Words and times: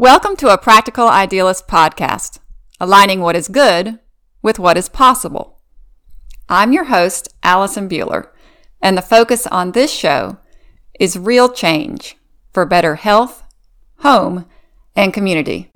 Welcome 0.00 0.36
to 0.36 0.52
a 0.52 0.56
Practical 0.56 1.08
Idealist 1.08 1.66
podcast, 1.66 2.38
aligning 2.78 3.18
what 3.18 3.34
is 3.34 3.48
good 3.48 3.98
with 4.42 4.60
what 4.60 4.76
is 4.76 4.88
possible. 4.88 5.58
I'm 6.48 6.72
your 6.72 6.84
host, 6.84 7.34
Allison 7.42 7.88
Buehler, 7.88 8.28
and 8.80 8.96
the 8.96 9.02
focus 9.02 9.44
on 9.48 9.72
this 9.72 9.90
show 9.90 10.38
is 11.00 11.18
real 11.18 11.48
change 11.48 12.16
for 12.52 12.64
better 12.64 12.94
health, 12.94 13.42
home, 13.96 14.46
and 14.94 15.12
community. 15.12 15.72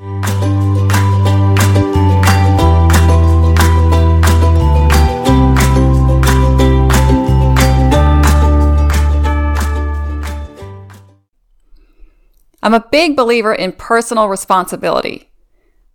I'm 12.62 12.74
a 12.74 12.88
big 12.92 13.16
believer 13.16 13.52
in 13.52 13.72
personal 13.72 14.28
responsibility. 14.28 15.30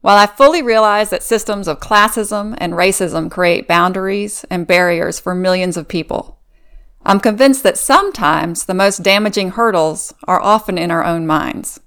While 0.01 0.17
I 0.17 0.25
fully 0.25 0.61
realize 0.61 1.09
that 1.11 1.23
systems 1.23 1.67
of 1.67 1.79
classism 1.79 2.55
and 2.59 2.73
racism 2.73 3.31
create 3.31 3.67
boundaries 3.67 4.45
and 4.49 4.67
barriers 4.67 5.17
for 5.17 5.33
millions 5.33 5.77
of 5.77 5.87
people, 5.87 6.39
I'm 7.05 7.21
convinced 7.21 7.63
that 7.63 7.77
sometimes 7.77 8.65
the 8.65 8.73
most 8.73 9.01
damaging 9.01 9.51
hurdles 9.51 10.13
are 10.25 10.41
often 10.41 10.77
in 10.77 10.91
our 10.91 11.05
own 11.05 11.25
minds. 11.25 11.79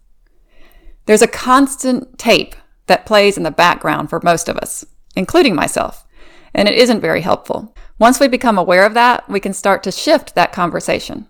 There's 1.05 1.23
a 1.23 1.29
constant 1.29 2.19
tape 2.19 2.55
that 2.87 3.05
plays 3.05 3.37
in 3.37 3.43
the 3.43 3.51
background 3.51 4.09
for 4.09 4.21
most 4.23 4.49
of 4.49 4.57
us, 4.57 4.85
including 5.15 5.55
myself, 5.55 6.07
and 6.55 6.69
it 6.69 6.75
isn't 6.75 7.03
very 7.03 7.21
helpful. 7.21 7.75
Once 7.99 8.19
we 8.19 8.29
become 8.29 8.57
aware 8.57 8.87
of 8.87 8.95
that, 8.95 9.29
we 9.29 9.41
can 9.41 9.53
start 9.53 9.83
to 9.83 9.93
shift 9.93 10.35
that 10.35 10.53
conversation. 10.53 11.29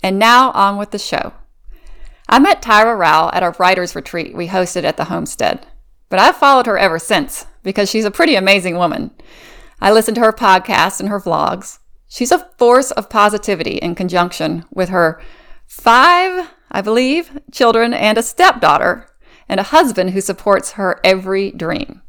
And 0.01 0.18
now 0.19 0.52
on 0.52 0.78
with 0.78 0.91
the 0.91 1.00
show. 1.00 1.34
I 2.29 2.40
met 2.40 2.62
Tyra 2.62 2.97
Rowell 2.97 3.31
at 3.34 3.44
a 3.44 3.53
writer's 3.59 3.96
retreat 3.96 4.34
we 4.35 4.47
hosted 4.47 4.85
at 4.85 4.96
the 4.97 5.06
homestead, 5.06 5.66
but 6.09 6.19
I've 6.19 6.35
followed 6.38 6.68
her 6.68 6.78
ever 6.78 7.00
since 7.00 7.47
because 7.63 7.90
she's 7.90 8.06
a 8.06 8.12
pretty 8.12 8.35
amazing 8.35 8.78
woman. 8.78 9.09
I 9.81 9.91
listen 9.91 10.13
to 10.16 10.22
her 10.22 10.31
podcasts 10.31 11.00
and 11.00 11.09
her 11.09 11.19
vlogs. 11.19 11.79
She's 12.07 12.31
a 12.31 12.47
force 12.57 12.91
of 12.91 13.09
positivity 13.09 13.78
in 13.78 13.96
conjunction 13.96 14.66
with 14.72 14.90
her 14.90 15.19
five, 15.66 16.52
I 16.72 16.81
believe, 16.81 17.40
children 17.52 17.94
and 17.94 18.18
a 18.18 18.23
stepdaughter 18.23 19.09
and 19.50 19.59
a 19.59 19.63
husband 19.63 20.12
who 20.12 20.22
supports 20.22 20.73
her 20.73 21.00
every 21.03 21.50
dream. 21.52 22.03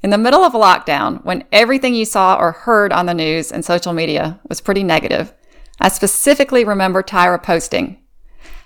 In 0.00 0.10
the 0.10 0.18
middle 0.18 0.44
of 0.44 0.54
a 0.54 0.58
lockdown, 0.58 1.24
when 1.24 1.42
everything 1.50 1.92
you 1.92 2.04
saw 2.04 2.36
or 2.36 2.52
heard 2.52 2.92
on 2.92 3.06
the 3.06 3.14
news 3.14 3.50
and 3.50 3.64
social 3.64 3.92
media 3.92 4.38
was 4.48 4.60
pretty 4.60 4.84
negative, 4.84 5.34
I 5.80 5.88
specifically 5.88 6.64
remember 6.64 7.02
Tyra 7.02 7.42
posting, 7.42 7.98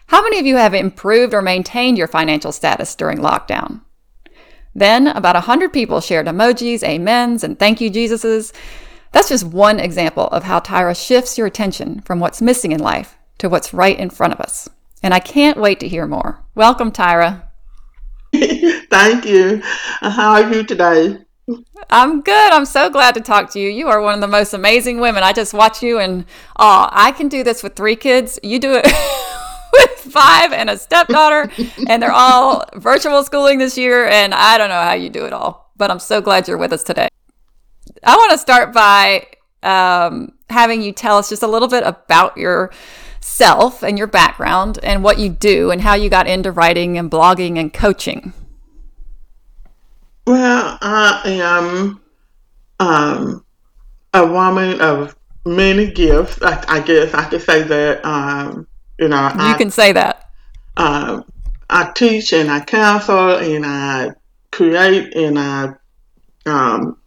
How 0.08 0.22
many 0.22 0.38
of 0.38 0.44
you 0.44 0.56
have 0.56 0.74
improved 0.74 1.32
or 1.32 1.40
maintained 1.40 1.96
your 1.96 2.06
financial 2.06 2.52
status 2.52 2.94
during 2.94 3.16
lockdown? 3.16 3.80
Then 4.74 5.06
about 5.06 5.34
100 5.34 5.72
people 5.72 6.02
shared 6.02 6.26
emojis, 6.26 6.82
amens, 6.82 7.42
and 7.42 7.58
thank 7.58 7.80
you, 7.80 7.90
Jesuses. 7.90 8.52
That's 9.12 9.30
just 9.30 9.44
one 9.44 9.80
example 9.80 10.28
of 10.28 10.42
how 10.44 10.60
Tyra 10.60 10.94
shifts 10.94 11.38
your 11.38 11.46
attention 11.46 12.00
from 12.00 12.20
what's 12.20 12.42
missing 12.42 12.72
in 12.72 12.80
life 12.80 13.16
to 13.38 13.48
what's 13.48 13.72
right 13.72 13.98
in 13.98 14.10
front 14.10 14.34
of 14.34 14.40
us. 14.40 14.68
And 15.02 15.14
I 15.14 15.18
can't 15.18 15.58
wait 15.58 15.80
to 15.80 15.88
hear 15.88 16.06
more. 16.06 16.44
Welcome, 16.54 16.92
Tyra. 16.92 17.44
Thank 18.90 19.26
you. 19.26 19.62
Uh, 20.00 20.10
how 20.10 20.32
are 20.32 20.52
you 20.52 20.64
today? 20.64 21.18
I'm 21.90 22.22
good. 22.22 22.52
I'm 22.52 22.64
so 22.64 22.88
glad 22.88 23.14
to 23.14 23.20
talk 23.20 23.50
to 23.52 23.60
you. 23.60 23.68
You 23.68 23.88
are 23.88 24.00
one 24.00 24.14
of 24.14 24.20
the 24.22 24.28
most 24.28 24.54
amazing 24.54 25.00
women. 25.00 25.22
I 25.22 25.34
just 25.34 25.52
watch 25.52 25.82
you 25.82 25.98
and 25.98 26.24
oh, 26.58 26.88
I 26.90 27.12
can 27.12 27.28
do 27.28 27.44
this 27.44 27.62
with 27.62 27.74
three 27.74 27.96
kids. 27.96 28.38
You 28.42 28.58
do 28.58 28.72
it 28.74 28.86
with 29.72 29.90
five 30.12 30.52
and 30.52 30.70
a 30.70 30.78
stepdaughter, 30.78 31.50
and 31.88 32.02
they're 32.02 32.12
all 32.12 32.64
virtual 32.74 33.22
schooling 33.22 33.58
this 33.58 33.76
year. 33.76 34.06
And 34.06 34.32
I 34.32 34.56
don't 34.56 34.70
know 34.70 34.80
how 34.80 34.94
you 34.94 35.10
do 35.10 35.26
it 35.26 35.34
all, 35.34 35.70
but 35.76 35.90
I'm 35.90 35.98
so 35.98 36.22
glad 36.22 36.48
you're 36.48 36.56
with 36.56 36.72
us 36.72 36.84
today. 36.84 37.08
I 38.02 38.16
want 38.16 38.32
to 38.32 38.38
start 38.38 38.72
by 38.72 39.26
um, 39.62 40.32
having 40.48 40.80
you 40.80 40.92
tell 40.92 41.18
us 41.18 41.28
just 41.28 41.42
a 41.42 41.48
little 41.48 41.68
bit 41.68 41.82
about 41.84 42.38
yourself 43.22 43.82
and 43.82 43.98
your 43.98 44.06
background 44.06 44.78
and 44.82 45.02
what 45.02 45.18
you 45.18 45.28
do 45.28 45.70
and 45.70 45.80
how 45.80 45.94
you 45.94 46.10
got 46.10 46.26
into 46.26 46.50
writing 46.50 46.98
and 46.98 47.10
blogging 47.10 47.58
and 47.58 47.72
coaching. 47.72 48.32
Well, 50.26 50.78
I 50.80 51.22
am 51.24 52.00
um, 52.78 53.44
a 54.12 54.26
woman 54.26 54.80
of 54.80 55.16
many 55.44 55.90
gifts. 55.90 56.40
I, 56.42 56.64
I 56.68 56.80
guess 56.80 57.14
I 57.14 57.24
could 57.24 57.42
say 57.42 57.62
that. 57.62 58.04
Um, 58.04 58.66
you 58.98 59.08
know, 59.08 59.16
you 59.16 59.40
I, 59.40 59.54
can 59.58 59.70
say 59.70 59.92
that. 59.92 60.30
Uh, 60.76 61.22
I 61.68 61.90
teach 61.94 62.32
and 62.32 62.50
I 62.50 62.60
counsel 62.60 63.36
and 63.36 63.64
I 63.66 64.10
create 64.52 65.14
and 65.16 65.38
I, 65.38 65.72
um, 66.46 66.98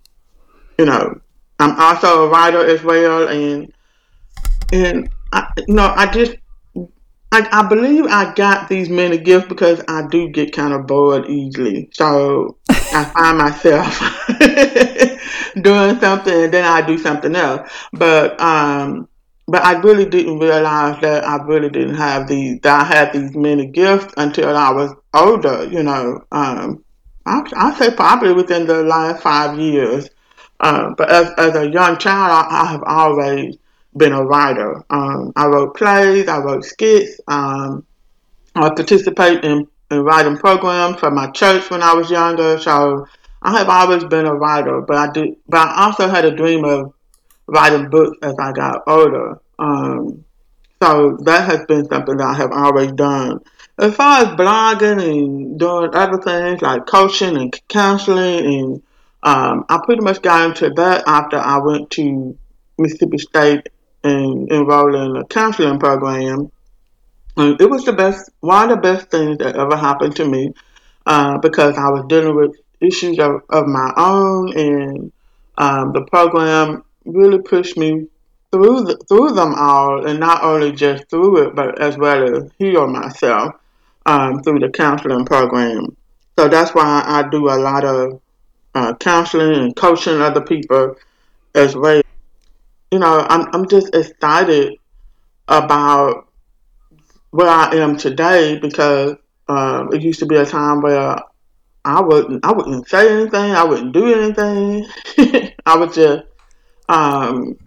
you 0.78 0.86
know, 0.86 1.22
I'm 1.60 1.80
also 1.80 2.26
a 2.26 2.30
writer 2.30 2.66
as 2.66 2.84
well. 2.84 3.30
And 3.30 3.72
and 4.74 5.10
You 5.68 5.80
I 5.80 6.12
just 6.12 6.36
I, 7.32 7.48
I 7.52 7.68
believe 7.68 8.06
I 8.06 8.34
got 8.34 8.70
these 8.70 8.90
many 8.90 9.18
gifts 9.18 9.48
because 9.50 9.82
I 9.90 10.08
do 10.08 10.30
get 10.30 10.54
kind 10.54 10.74
of 10.74 10.88
bored 10.88 11.26
easily. 11.30 11.90
So 11.92 12.58
I 12.70 13.04
find 13.04 13.38
myself 13.38 14.00
doing 15.62 16.00
something 16.00 16.34
and 16.34 16.54
then 16.54 16.64
I 16.64 16.86
do 16.86 16.98
something 16.98 17.36
else. 17.36 17.70
But 17.92 18.40
um, 18.40 19.10
but 19.48 19.64
I 19.64 19.74
really 19.82 20.06
didn't 20.06 20.40
realize 20.40 21.02
that 21.02 21.26
I 21.26 21.44
really 21.44 21.70
didn't 21.70 21.96
have 21.96 22.28
these 22.28 22.60
that 22.62 22.82
I 22.82 22.84
had 22.86 23.12
these 23.12 23.36
many 23.36 23.66
gifts 23.66 24.14
until 24.16 24.56
I 24.56 24.72
was 24.72 24.94
older. 25.14 25.66
You 25.66 25.84
know, 25.84 26.22
um, 26.32 26.86
I 27.26 27.42
I 27.56 27.78
say 27.78 27.94
probably 27.94 28.34
within 28.34 28.66
the 28.66 28.84
last 28.84 29.22
five 29.22 29.60
years. 29.60 30.10
Uh, 30.62 30.92
but 30.98 31.10
as 31.10 31.32
as 31.38 31.56
a 31.56 31.70
young 31.70 31.98
child, 31.98 32.48
I, 32.50 32.62
I 32.62 32.66
have 32.72 32.84
always 32.84 33.58
been 33.98 34.14
a 34.14 34.24
writer. 34.24 34.84
Um, 34.90 35.32
I 35.36 35.48
wrote 35.48 35.76
plays, 35.76 36.28
I 36.28 36.40
wrote 36.40 36.66
skits, 36.66 37.20
um, 37.28 37.86
I 38.56 38.70
participated 38.70 39.46
in, 39.46 39.68
in 39.92 40.00
writing 40.02 40.38
programs 40.38 41.00
for 41.00 41.12
my 41.12 41.30
church 41.32 41.70
when 41.70 41.82
I 41.82 41.94
was 41.94 42.10
younger. 42.10 42.58
So 42.60 43.08
I 43.42 43.58
have 43.58 43.70
always 43.70 44.04
been 44.06 44.26
a 44.26 44.34
writer, 44.34 44.82
but 44.82 44.98
I 44.98 45.12
did, 45.12 45.36
but 45.48 45.68
I 45.68 45.86
also 45.86 46.08
had 46.08 46.26
a 46.26 46.36
dream 46.36 46.66
of 46.66 46.94
writing 47.48 47.90
books 47.90 48.18
as 48.22 48.36
I 48.40 48.52
got 48.52 48.84
older. 48.88 49.40
Um, 49.60 50.26
so 50.82 51.18
that 51.24 51.50
has 51.50 51.66
been 51.68 51.88
something 51.88 52.18
that 52.18 52.28
I 52.28 52.34
have 52.34 52.52
always 52.52 52.92
done. 52.92 53.40
As 53.78 53.94
far 53.94 54.24
as 54.24 54.28
blogging 54.30 55.04
and 55.04 55.60
doing 55.60 55.90
other 55.94 56.22
things 56.22 56.62
like 56.62 56.86
coaching 56.86 57.38
and 57.38 57.54
counseling, 57.68 58.46
and 58.46 58.82
um, 59.24 59.66
I 59.70 59.80
pretty 59.84 60.02
much 60.02 60.22
got 60.22 60.50
into 60.50 60.70
that 60.76 61.04
after 61.08 61.38
I 61.38 61.58
went 61.60 61.90
to 61.92 62.38
Mississippi 62.78 63.18
State 63.18 63.70
and 64.06 64.52
enrolled 64.52 64.96
in 64.96 65.18
a 65.18 65.26
counseling 65.26 65.80
program. 65.80 66.52
And 67.38 67.60
it 67.60 67.70
was 67.70 67.84
the 67.84 67.94
best, 67.94 68.30
one 68.40 68.72
of 68.72 68.78
the 68.78 68.82
best 68.82 69.10
things 69.10 69.40
that 69.40 69.56
ever 69.56 69.76
happened 69.76 70.16
to 70.18 70.26
me 70.26 70.54
uh, 71.06 71.38
because 71.40 71.78
I 71.78 71.90
was 71.90 72.06
dealing 72.08 72.36
with 72.36 72.56
issues 72.80 73.20
of, 73.20 73.42
of 73.50 73.68
my 73.68 73.92
own, 73.98 74.58
and 74.58 75.12
um, 75.58 75.92
the 75.92 76.06
program 76.06 76.84
really 77.04 77.42
pushed 77.42 77.78
me 77.78 78.08
through 78.52 78.84
the, 78.84 78.98
through 79.08 79.32
them 79.32 79.54
all, 79.56 80.06
and 80.08 80.20
not 80.20 80.44
only 80.44 80.72
just 80.72 81.10
through 81.10 81.48
it, 81.48 81.56
but 81.56 81.82
as 81.82 81.98
well 81.98 82.36
as 82.36 82.52
heal 82.58 82.88
myself 82.88 83.56
um, 84.06 84.42
through 84.42 84.60
the 84.60 84.70
counseling 84.70 85.26
program. 85.26 85.96
So 86.38 86.48
that's 86.48 86.74
why 86.74 87.04
I 87.06 87.28
do 87.30 87.50
a 87.50 87.58
lot 87.58 87.84
of 87.84 88.22
uh, 88.74 88.94
counseling 88.96 89.56
and 89.56 89.76
coaching 89.76 90.22
other 90.22 90.42
people 90.42 90.96
as 91.54 91.76
well. 91.76 92.02
You 92.96 93.00
know, 93.00 93.26
I'm 93.28 93.54
I'm 93.54 93.68
just 93.68 93.94
excited 93.94 94.80
about 95.50 96.30
where 97.32 97.50
I 97.50 97.76
am 97.76 97.98
today 97.98 98.58
because 98.58 99.18
um, 99.50 99.92
it 99.92 100.02
used 100.02 100.20
to 100.20 100.26
be 100.26 100.38
a 100.38 100.46
time 100.46 100.80
where 100.80 101.18
I 101.84 102.00
wouldn't 102.00 102.46
I 102.46 102.54
wouldn't 102.54 102.88
say 102.88 103.12
anything, 103.12 103.52
I 103.52 103.66
wouldn't 103.66 103.92
do 103.92 104.14
anything. 104.14 104.88
I 105.66 105.76
would 105.76 105.92
just 105.92 106.24
um, 106.88 107.58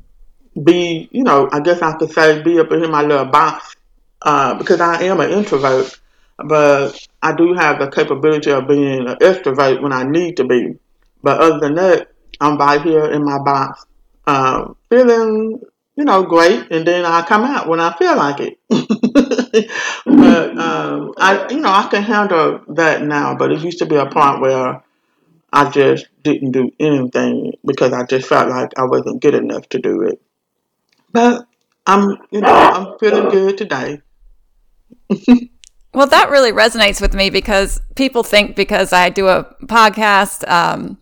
be, 0.65 1.11
you 1.13 1.25
know, 1.25 1.51
I 1.53 1.61
guess 1.61 1.83
I 1.83 1.93
could 1.99 2.11
say 2.11 2.41
be 2.41 2.59
up 2.59 2.73
in 2.73 2.91
my 2.91 3.03
little 3.03 3.27
box 3.27 3.77
uh, 4.23 4.55
because 4.55 4.81
I 4.81 5.03
am 5.03 5.21
an 5.21 5.31
introvert, 5.31 6.01
but 6.39 7.07
I 7.23 7.35
do 7.35 7.53
have 7.53 7.81
the 7.81 7.91
capability 7.91 8.51
of 8.51 8.67
being 8.67 9.07
an 9.07 9.17
extrovert 9.17 9.83
when 9.83 9.93
I 9.93 10.05
need 10.05 10.39
to 10.39 10.45
be. 10.45 10.79
But 11.23 11.39
other 11.39 11.61
than 11.61 11.75
that, 11.75 12.13
I'm 12.41 12.57
right 12.57 12.81
here 12.81 13.05
in 13.05 13.23
my 13.27 13.39
box, 13.39 13.85
uh, 14.29 14.75
feeling, 14.91 15.59
you 15.97 16.05
know, 16.05 16.23
great, 16.23 16.71
and 16.71 16.87
then 16.87 17.07
I 17.07 17.23
come 17.23 17.45
out 17.45 17.67
when 17.67 17.81
I 17.81 17.97
feel 17.97 18.15
like 18.15 18.41
it. 18.41 18.59
but 20.05 20.59
um, 20.59 21.15
I, 21.17 21.47
you 21.51 21.61
know, 21.61 21.71
I 21.71 21.89
can 21.91 22.03
handle 22.03 22.61
that 22.75 23.03
now. 23.03 23.35
But 23.35 23.53
it 23.53 23.63
used 23.63 23.79
to 23.79 23.87
be 23.87 23.97
a 23.97 24.05
point 24.05 24.43
where 24.43 24.83
I 25.51 25.71
just 25.71 26.09
didn't 26.23 26.53
do 26.53 26.71
anything 26.79 27.55
because 27.65 27.95
I 27.95 28.05
just 28.05 28.29
felt 28.29 28.51
like 28.51 28.79
I 28.79 28.85
wasn't 28.85 29.23
good 29.23 29.35
enough 29.35 29.67
to 29.71 29.79
do 29.79 30.03
it. 30.03 30.21
But 31.11 31.47
I'm, 31.87 32.19
you 32.31 32.43
know, 32.43 32.49
I'm 32.49 32.99
feeling 32.99 33.31
good 33.31 33.57
today. 33.57 34.03
well, 35.95 36.07
that 36.07 36.29
really 36.29 36.53
resonates 36.53 37.01
with 37.01 37.15
me 37.15 37.31
because 37.31 37.81
people 37.95 38.23
think 38.23 38.57
because 38.57 38.93
I 38.93 39.09
do 39.09 39.29
a 39.29 39.45
podcast, 39.63 40.47
um, 40.51 40.99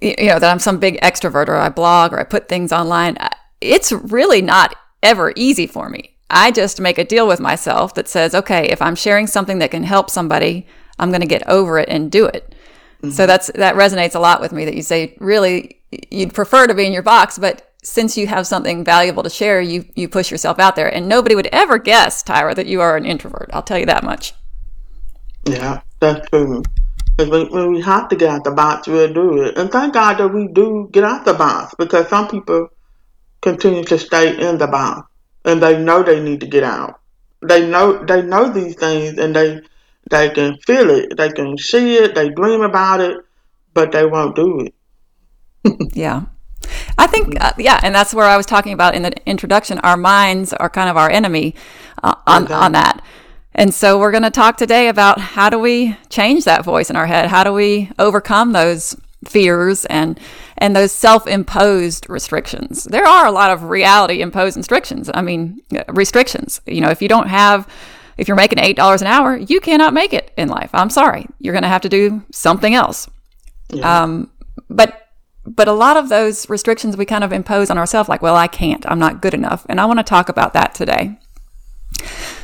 you 0.00 0.28
know, 0.28 0.38
that 0.38 0.50
I'm 0.50 0.58
some 0.58 0.78
big 0.78 1.00
extrovert 1.00 1.48
or 1.48 1.56
I 1.56 1.68
blog 1.68 2.12
or 2.12 2.20
I 2.20 2.24
put 2.24 2.48
things 2.48 2.72
online. 2.72 3.16
It's 3.60 3.92
really 3.92 4.42
not 4.42 4.74
ever 5.02 5.32
easy 5.36 5.66
for 5.66 5.88
me. 5.88 6.16
I 6.30 6.50
just 6.52 6.80
make 6.80 6.98
a 6.98 7.04
deal 7.04 7.26
with 7.26 7.40
myself 7.40 7.94
that 7.94 8.08
says, 8.08 8.34
okay, 8.34 8.68
if 8.68 8.80
I'm 8.80 8.94
sharing 8.94 9.26
something 9.26 9.58
that 9.58 9.72
can 9.72 9.82
help 9.82 10.10
somebody, 10.10 10.66
I'm 10.98 11.10
going 11.10 11.22
to 11.22 11.26
get 11.26 11.46
over 11.48 11.78
it 11.78 11.88
and 11.88 12.10
do 12.10 12.26
it. 12.26 12.54
Mm-hmm. 13.02 13.10
So 13.10 13.26
that's 13.26 13.50
that 13.54 13.74
resonates 13.74 14.14
a 14.14 14.20
lot 14.20 14.40
with 14.40 14.52
me 14.52 14.64
that 14.66 14.74
you 14.74 14.82
say 14.82 15.16
really 15.18 15.80
you'd 16.10 16.34
prefer 16.34 16.66
to 16.66 16.74
be 16.74 16.86
in 16.86 16.92
your 16.92 17.02
box, 17.02 17.38
but 17.38 17.72
since 17.82 18.16
you 18.16 18.26
have 18.26 18.46
something 18.46 18.84
valuable 18.84 19.22
to 19.22 19.30
share, 19.30 19.60
you 19.60 19.86
you 19.94 20.08
push 20.08 20.30
yourself 20.30 20.58
out 20.58 20.76
there, 20.76 20.92
and 20.92 21.08
nobody 21.08 21.34
would 21.34 21.48
ever 21.50 21.78
guess, 21.78 22.22
Tyra, 22.22 22.54
that 22.54 22.66
you 22.66 22.80
are 22.80 22.96
an 22.96 23.06
introvert. 23.06 23.50
I'll 23.52 23.62
tell 23.62 23.78
you 23.78 23.86
that 23.86 24.04
much. 24.04 24.34
Yeah, 25.46 25.80
that's 25.98 26.28
true. 26.28 26.62
Because 27.20 27.30
when, 27.30 27.52
when 27.52 27.72
we 27.72 27.82
have 27.82 28.08
to 28.08 28.16
get 28.16 28.30
out 28.30 28.44
the 28.44 28.50
box, 28.50 28.88
we'll 28.88 29.12
do 29.12 29.42
it. 29.42 29.58
And 29.58 29.70
thank 29.70 29.92
God 29.92 30.16
that 30.16 30.28
we 30.28 30.48
do 30.48 30.88
get 30.90 31.04
out 31.04 31.26
the 31.26 31.34
box 31.34 31.74
because 31.76 32.08
some 32.08 32.28
people 32.28 32.68
continue 33.42 33.84
to 33.84 33.98
stay 33.98 34.40
in 34.40 34.56
the 34.56 34.66
box 34.66 35.06
and 35.44 35.62
they 35.62 35.78
know 35.78 36.02
they 36.02 36.20
need 36.20 36.40
to 36.40 36.46
get 36.46 36.64
out. 36.64 36.98
They 37.46 37.68
know 37.68 38.02
they 38.04 38.22
know 38.22 38.50
these 38.50 38.74
things 38.74 39.18
and 39.18 39.36
they 39.36 39.60
they 40.10 40.30
can 40.30 40.56
feel 40.66 40.88
it, 40.88 41.16
they 41.18 41.30
can 41.30 41.58
see 41.58 41.96
it, 41.96 42.14
they 42.14 42.30
dream 42.30 42.62
about 42.62 43.00
it, 43.00 43.18
but 43.74 43.92
they 43.92 44.06
won't 44.06 44.34
do 44.34 44.60
it. 44.60 45.92
yeah. 45.94 46.22
I 46.96 47.06
think, 47.06 47.42
uh, 47.42 47.52
yeah, 47.58 47.80
and 47.82 47.94
that's 47.94 48.14
where 48.14 48.26
I 48.26 48.36
was 48.36 48.46
talking 48.46 48.72
about 48.72 48.94
in 48.94 49.02
the 49.02 49.12
introduction. 49.26 49.78
Our 49.80 49.96
minds 49.96 50.52
are 50.54 50.70
kind 50.70 50.88
of 50.88 50.96
our 50.96 51.10
enemy 51.10 51.54
uh, 52.02 52.14
on, 52.26 52.44
okay. 52.44 52.54
on 52.54 52.72
that. 52.72 53.02
And 53.54 53.74
so 53.74 53.98
we're 53.98 54.12
going 54.12 54.22
to 54.22 54.30
talk 54.30 54.56
today 54.56 54.88
about 54.88 55.20
how 55.20 55.50
do 55.50 55.58
we 55.58 55.96
change 56.08 56.44
that 56.44 56.64
voice 56.64 56.88
in 56.88 56.96
our 56.96 57.06
head? 57.06 57.26
How 57.26 57.44
do 57.44 57.52
we 57.52 57.90
overcome 57.98 58.52
those 58.52 58.96
fears 59.24 59.84
and 59.86 60.18
and 60.58 60.74
those 60.74 60.92
self-imposed 60.92 62.08
restrictions? 62.08 62.84
There 62.84 63.06
are 63.06 63.26
a 63.26 63.32
lot 63.32 63.50
of 63.50 63.64
reality 63.64 64.20
imposed 64.20 64.56
restrictions. 64.56 65.10
I 65.12 65.22
mean, 65.22 65.60
restrictions. 65.88 66.60
You 66.66 66.80
know, 66.80 66.90
if 66.90 67.02
you 67.02 67.08
don't 67.08 67.28
have 67.28 67.68
if 68.16 68.28
you're 68.28 68.36
making 68.36 68.58
$8 68.58 69.00
an 69.00 69.06
hour, 69.06 69.36
you 69.36 69.60
cannot 69.60 69.94
make 69.94 70.12
it 70.12 70.30
in 70.36 70.48
life. 70.48 70.70
I'm 70.74 70.90
sorry. 70.90 71.26
You're 71.38 71.54
going 71.54 71.62
to 71.62 71.68
have 71.68 71.80
to 71.82 71.88
do 71.88 72.22
something 72.30 72.74
else. 72.74 73.08
Yeah. 73.70 74.02
Um, 74.02 74.30
but 74.68 75.08
but 75.46 75.68
a 75.68 75.72
lot 75.72 75.96
of 75.96 76.10
those 76.10 76.48
restrictions 76.50 76.96
we 76.96 77.06
kind 77.06 77.24
of 77.24 77.32
impose 77.32 77.70
on 77.70 77.78
ourselves, 77.78 78.08
like, 78.08 78.22
well, 78.22 78.36
I 78.36 78.46
can't, 78.46 78.84
I'm 78.90 78.98
not 78.98 79.22
good 79.22 79.34
enough. 79.34 79.64
And 79.68 79.80
I 79.80 79.86
want 79.86 79.98
to 79.98 80.04
talk 80.04 80.28
about 80.28 80.52
that 80.52 80.74
today. 80.74 81.18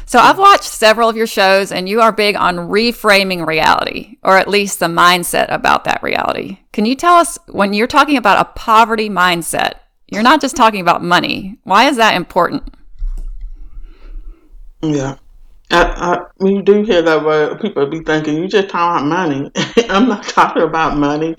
So 0.09 0.21
I've 0.21 0.39
watched 0.39 0.65
several 0.65 1.09
of 1.09 1.17
your 1.17 1.27
shows, 1.27 1.73
and 1.73 1.89
you 1.89 2.01
are 2.01 2.13
big 2.13 2.37
on 2.37 2.57
reframing 2.57 3.45
reality, 3.45 4.19
or 4.23 4.37
at 4.39 4.49
least 4.49 4.79
the 4.79 4.87
mindset 4.87 5.53
about 5.53 5.83
that 5.85 6.01
reality. 6.01 6.59
Can 6.73 6.87
you 6.87 6.95
tell 6.95 7.15
us 7.15 7.39
when 7.49 7.73
you're 7.73 7.89
talking 7.89 8.17
about 8.17 8.41
a 8.41 8.51
poverty 8.53 9.11
mindset, 9.11 9.75
you're 10.07 10.23
not 10.23 10.41
just 10.41 10.55
talking 10.55 10.81
about 10.81 11.03
money. 11.03 11.59
Why 11.65 11.89
is 11.89 11.97
that 11.97 12.15
important? 12.15 12.63
Yeah. 14.81 15.17
I, 15.73 15.83
I, 15.83 16.47
you 16.47 16.63
do 16.63 16.83
hear 16.85 17.03
that 17.03 17.25
word, 17.25 17.61
people 17.61 17.87
be 17.87 17.99
thinking 17.99 18.37
you 18.37 18.47
just 18.47 18.69
talking 18.69 19.09
about 19.09 19.29
money. 19.29 19.51
I'm 19.89 20.09
not 20.09 20.23
talking 20.23 20.63
about 20.63 20.97
money. 20.97 21.35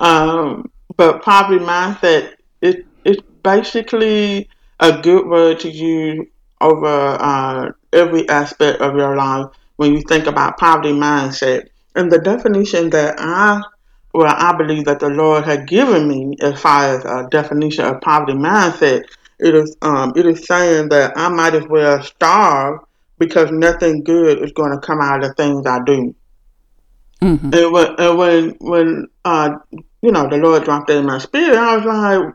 Um, 0.00 0.72
but 0.96 1.22
poverty 1.22 1.64
mindset 1.64 2.34
it 2.60 2.84
it's 3.04 3.22
basically 3.44 4.48
a 4.80 5.00
good 5.00 5.26
word 5.26 5.60
to 5.60 5.70
use 5.70 6.26
over 6.60 6.86
uh, 6.86 7.72
every 7.92 8.28
aspect 8.28 8.80
of 8.80 8.96
your 8.96 9.16
life 9.16 9.46
when 9.76 9.92
you 9.92 10.02
think 10.02 10.26
about 10.26 10.58
poverty 10.58 10.92
mindset. 10.92 11.68
And 11.94 12.10
the 12.10 12.18
definition 12.18 12.90
that 12.90 13.16
I 13.18 13.62
well, 14.14 14.34
I 14.36 14.56
believe 14.56 14.86
that 14.86 15.00
the 15.00 15.10
Lord 15.10 15.44
had 15.44 15.68
given 15.68 16.08
me 16.08 16.36
as 16.40 16.60
far 16.60 16.96
as 16.96 17.04
a 17.04 17.28
definition 17.30 17.84
of 17.84 18.00
poverty 18.00 18.32
mindset, 18.32 19.04
it 19.38 19.54
is 19.54 19.76
um, 19.82 20.12
it 20.16 20.26
is 20.26 20.46
saying 20.46 20.88
that 20.88 21.16
I 21.16 21.28
might 21.28 21.54
as 21.54 21.66
well 21.68 22.02
starve 22.02 22.80
because 23.18 23.50
nothing 23.50 24.02
good 24.04 24.42
is 24.42 24.52
going 24.52 24.72
to 24.72 24.86
come 24.86 25.00
out 25.00 25.22
of 25.22 25.28
the 25.28 25.34
things 25.34 25.66
I 25.66 25.80
do. 25.84 26.14
Mm-hmm. 27.20 27.52
And 27.52 27.72
when 27.72 27.94
and 27.98 28.18
when 28.18 28.50
when 28.60 29.08
uh, 29.24 29.50
you 30.02 30.12
know, 30.12 30.28
the 30.28 30.36
Lord 30.36 30.64
dropped 30.64 30.90
it 30.90 30.96
in 30.96 31.06
my 31.06 31.18
spirit. 31.18 31.56
I 31.56 31.76
was 31.76 31.86
like, 31.86 32.34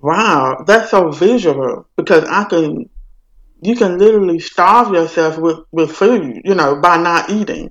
wow, 0.00 0.64
that's 0.66 0.90
so 0.90 1.10
visual 1.10 1.86
because 1.96 2.24
I 2.24 2.44
can, 2.44 2.88
you 3.62 3.76
can 3.76 3.96
literally 3.96 4.40
starve 4.40 4.92
yourself 4.92 5.38
with, 5.38 5.60
with 5.70 5.92
food, 5.92 6.42
you 6.44 6.54
know, 6.54 6.76
by 6.76 6.96
not 6.96 7.30
eating. 7.30 7.70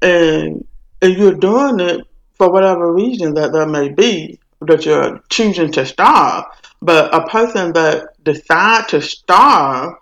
And, 0.00 0.66
and 1.02 1.16
you're 1.16 1.34
doing 1.34 1.78
it 1.78 2.00
for 2.34 2.50
whatever 2.50 2.92
reason 2.92 3.34
that 3.34 3.52
there 3.52 3.66
may 3.66 3.90
be 3.90 4.40
that 4.62 4.86
you're 4.86 5.22
choosing 5.28 5.70
to 5.72 5.84
starve. 5.84 6.44
But 6.80 7.14
a 7.14 7.26
person 7.28 7.74
that 7.74 8.22
decide 8.24 8.88
to 8.88 9.02
starve 9.02 9.94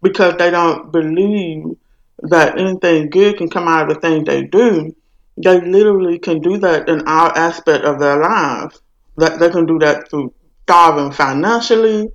because 0.00 0.36
they 0.38 0.50
don't 0.50 0.90
believe 0.90 1.76
that 2.20 2.58
anything 2.58 3.10
good 3.10 3.36
can 3.36 3.50
come 3.50 3.68
out 3.68 3.90
of 3.90 3.94
the 3.94 4.00
things 4.00 4.26
they 4.26 4.44
do, 4.44 4.94
they 5.36 5.60
literally 5.60 6.18
can 6.18 6.40
do 6.40 6.56
that 6.58 6.88
in 6.88 7.06
all 7.06 7.30
aspect 7.36 7.84
of 7.84 8.00
their 8.00 8.18
lives. 8.18 8.80
That 9.18 9.38
they 9.38 9.50
can 9.50 9.66
do 9.66 9.78
that 9.80 10.08
through 10.08 10.32
starving 10.62 11.12
financially, 11.12 12.10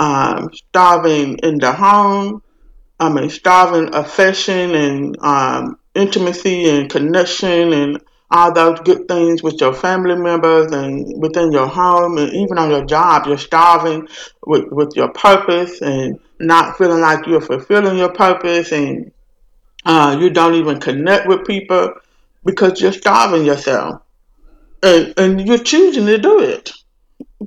um, 0.00 0.50
starving 0.54 1.36
in 1.38 1.58
the 1.58 1.72
home, 1.72 2.42
I 2.98 3.10
mean 3.10 3.28
starving 3.28 3.94
affection 3.94 4.74
and 4.74 5.16
um, 5.20 5.78
intimacy 5.94 6.68
and 6.70 6.88
connection 6.88 7.72
and 7.74 8.00
all 8.30 8.52
those 8.52 8.80
good 8.80 9.08
things 9.08 9.42
with 9.42 9.60
your 9.60 9.74
family 9.74 10.16
members 10.16 10.72
and 10.72 11.20
within 11.20 11.52
your 11.52 11.66
home 11.66 12.16
and 12.16 12.32
even 12.32 12.56
on 12.58 12.70
your 12.70 12.84
job. 12.86 13.26
You're 13.26 13.36
starving 13.36 14.08
with, 14.46 14.66
with 14.70 14.96
your 14.96 15.08
purpose 15.12 15.82
and 15.82 16.18
not 16.38 16.78
feeling 16.78 17.00
like 17.00 17.26
you're 17.26 17.40
fulfilling 17.40 17.98
your 17.98 18.12
purpose 18.12 18.72
and 18.72 19.12
uh, 19.84 20.16
you 20.18 20.30
don't 20.30 20.54
even 20.54 20.80
connect 20.80 21.26
with 21.28 21.46
people 21.46 21.92
because 22.44 22.80
you're 22.80 22.92
starving 22.92 23.44
yourself. 23.44 24.00
And, 24.82 25.12
and 25.18 25.46
you're 25.46 25.58
choosing 25.58 26.06
to 26.06 26.16
do 26.16 26.40
it 26.40 26.72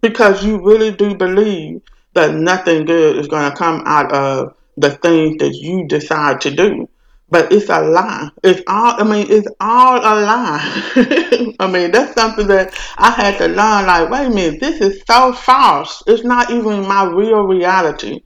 because 0.01 0.45
you 0.45 0.63
really 0.63 0.91
do 0.91 1.15
believe 1.15 1.81
that 2.13 2.33
nothing 2.33 2.85
good 2.85 3.17
is 3.17 3.27
going 3.27 3.49
to 3.49 3.57
come 3.57 3.83
out 3.85 4.11
of 4.11 4.55
the 4.77 4.91
things 4.91 5.37
that 5.37 5.53
you 5.55 5.87
decide 5.87 6.41
to 6.41 6.51
do. 6.51 6.89
But 7.29 7.51
it's 7.51 7.69
a 7.69 7.81
lie. 7.81 8.29
It's 8.43 8.61
all, 8.67 9.01
I 9.01 9.03
mean, 9.03 9.25
it's 9.29 9.47
all 9.59 9.97
a 9.97 10.13
lie. 10.21 11.55
I 11.59 11.67
mean, 11.71 11.91
that's 11.91 12.13
something 12.13 12.45
that 12.47 12.77
I 12.97 13.09
had 13.09 13.37
to 13.39 13.47
learn. 13.47 13.87
Like, 13.87 14.09
wait 14.09 14.27
a 14.27 14.29
minute, 14.29 14.59
this 14.59 14.81
is 14.81 15.01
so 15.07 15.33
false. 15.33 16.03
It's 16.05 16.23
not 16.23 16.51
even 16.51 16.87
my 16.87 17.05
real 17.05 17.41
reality. 17.41 18.21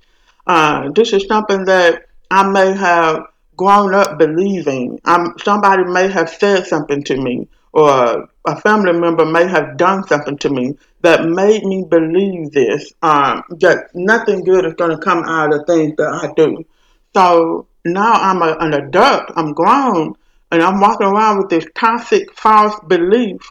Uh, 0.45 0.89
this 0.93 1.13
is 1.13 1.25
something 1.27 1.65
that 1.65 2.07
I 2.31 2.49
may 2.49 2.73
have 2.73 3.27
grown 3.55 3.93
up 3.93 4.17
believing. 4.17 4.99
Um, 5.05 5.35
somebody 5.43 5.85
may 5.85 6.09
have 6.09 6.29
said 6.29 6.67
something 6.67 7.03
to 7.03 7.17
me, 7.17 7.47
or 7.73 8.29
a 8.47 8.59
family 8.61 8.93
member 8.93 9.25
may 9.25 9.45
have 9.47 9.77
done 9.77 10.07
something 10.07 10.37
to 10.39 10.49
me 10.49 10.77
that 11.01 11.25
made 11.25 11.63
me 11.63 11.85
believe 11.87 12.51
this. 12.51 12.93
Um, 13.03 13.43
that 13.59 13.89
nothing 13.93 14.43
good 14.43 14.65
is 14.65 14.73
going 14.73 14.91
to 14.91 14.97
come 14.97 15.23
out 15.25 15.53
of 15.53 15.67
things 15.67 15.95
that 15.97 16.07
I 16.07 16.33
do. 16.35 16.65
So 17.13 17.67
now 17.85 18.13
I'm 18.13 18.41
a, 18.41 18.55
an 18.59 18.73
adult, 18.73 19.31
I'm 19.35 19.53
grown, 19.53 20.15
and 20.51 20.63
I'm 20.63 20.79
walking 20.79 21.07
around 21.07 21.39
with 21.39 21.49
this 21.49 21.65
toxic, 21.75 22.33
false 22.33 22.79
belief 22.87 23.41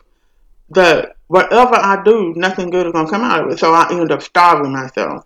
that 0.71 1.17
whatever 1.27 1.75
I 1.75 2.03
do, 2.03 2.33
nothing 2.35 2.71
good 2.71 2.87
is 2.87 2.93
going 2.93 3.07
to 3.07 3.13
come 3.13 3.23
out 3.23 3.45
of 3.45 3.53
it. 3.53 3.59
So 3.59 3.73
I 3.73 3.91
end 3.91 4.11
up 4.11 4.23
starving 4.23 4.73
myself. 4.73 5.25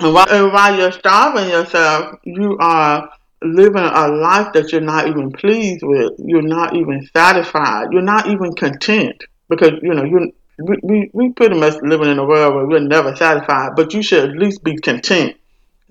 And 0.00 0.12
while, 0.12 0.28
and 0.28 0.52
while 0.52 0.76
you're 0.76 0.92
starving 0.92 1.48
yourself, 1.48 2.18
you 2.24 2.58
are 2.58 3.10
living 3.44 3.82
a 3.82 4.08
life 4.08 4.52
that 4.54 4.72
you're 4.72 4.80
not 4.80 5.08
even 5.08 5.32
pleased 5.32 5.82
with. 5.82 6.12
You're 6.18 6.42
not 6.42 6.76
even 6.76 7.08
satisfied. 7.14 7.88
You're 7.92 8.02
not 8.02 8.28
even 8.28 8.54
content 8.54 9.22
because, 9.48 9.72
you 9.82 9.94
know, 9.94 10.04
you 10.04 10.32
we, 10.58 11.10
we, 11.12 11.30
pretty 11.30 11.58
much 11.58 11.80
living 11.82 12.08
in 12.08 12.18
a 12.18 12.24
world 12.24 12.54
where 12.54 12.66
we're 12.66 12.80
never 12.80 13.16
satisfied, 13.16 13.70
but 13.74 13.94
you 13.94 14.02
should 14.02 14.30
at 14.30 14.36
least 14.36 14.62
be 14.62 14.76
content. 14.76 15.36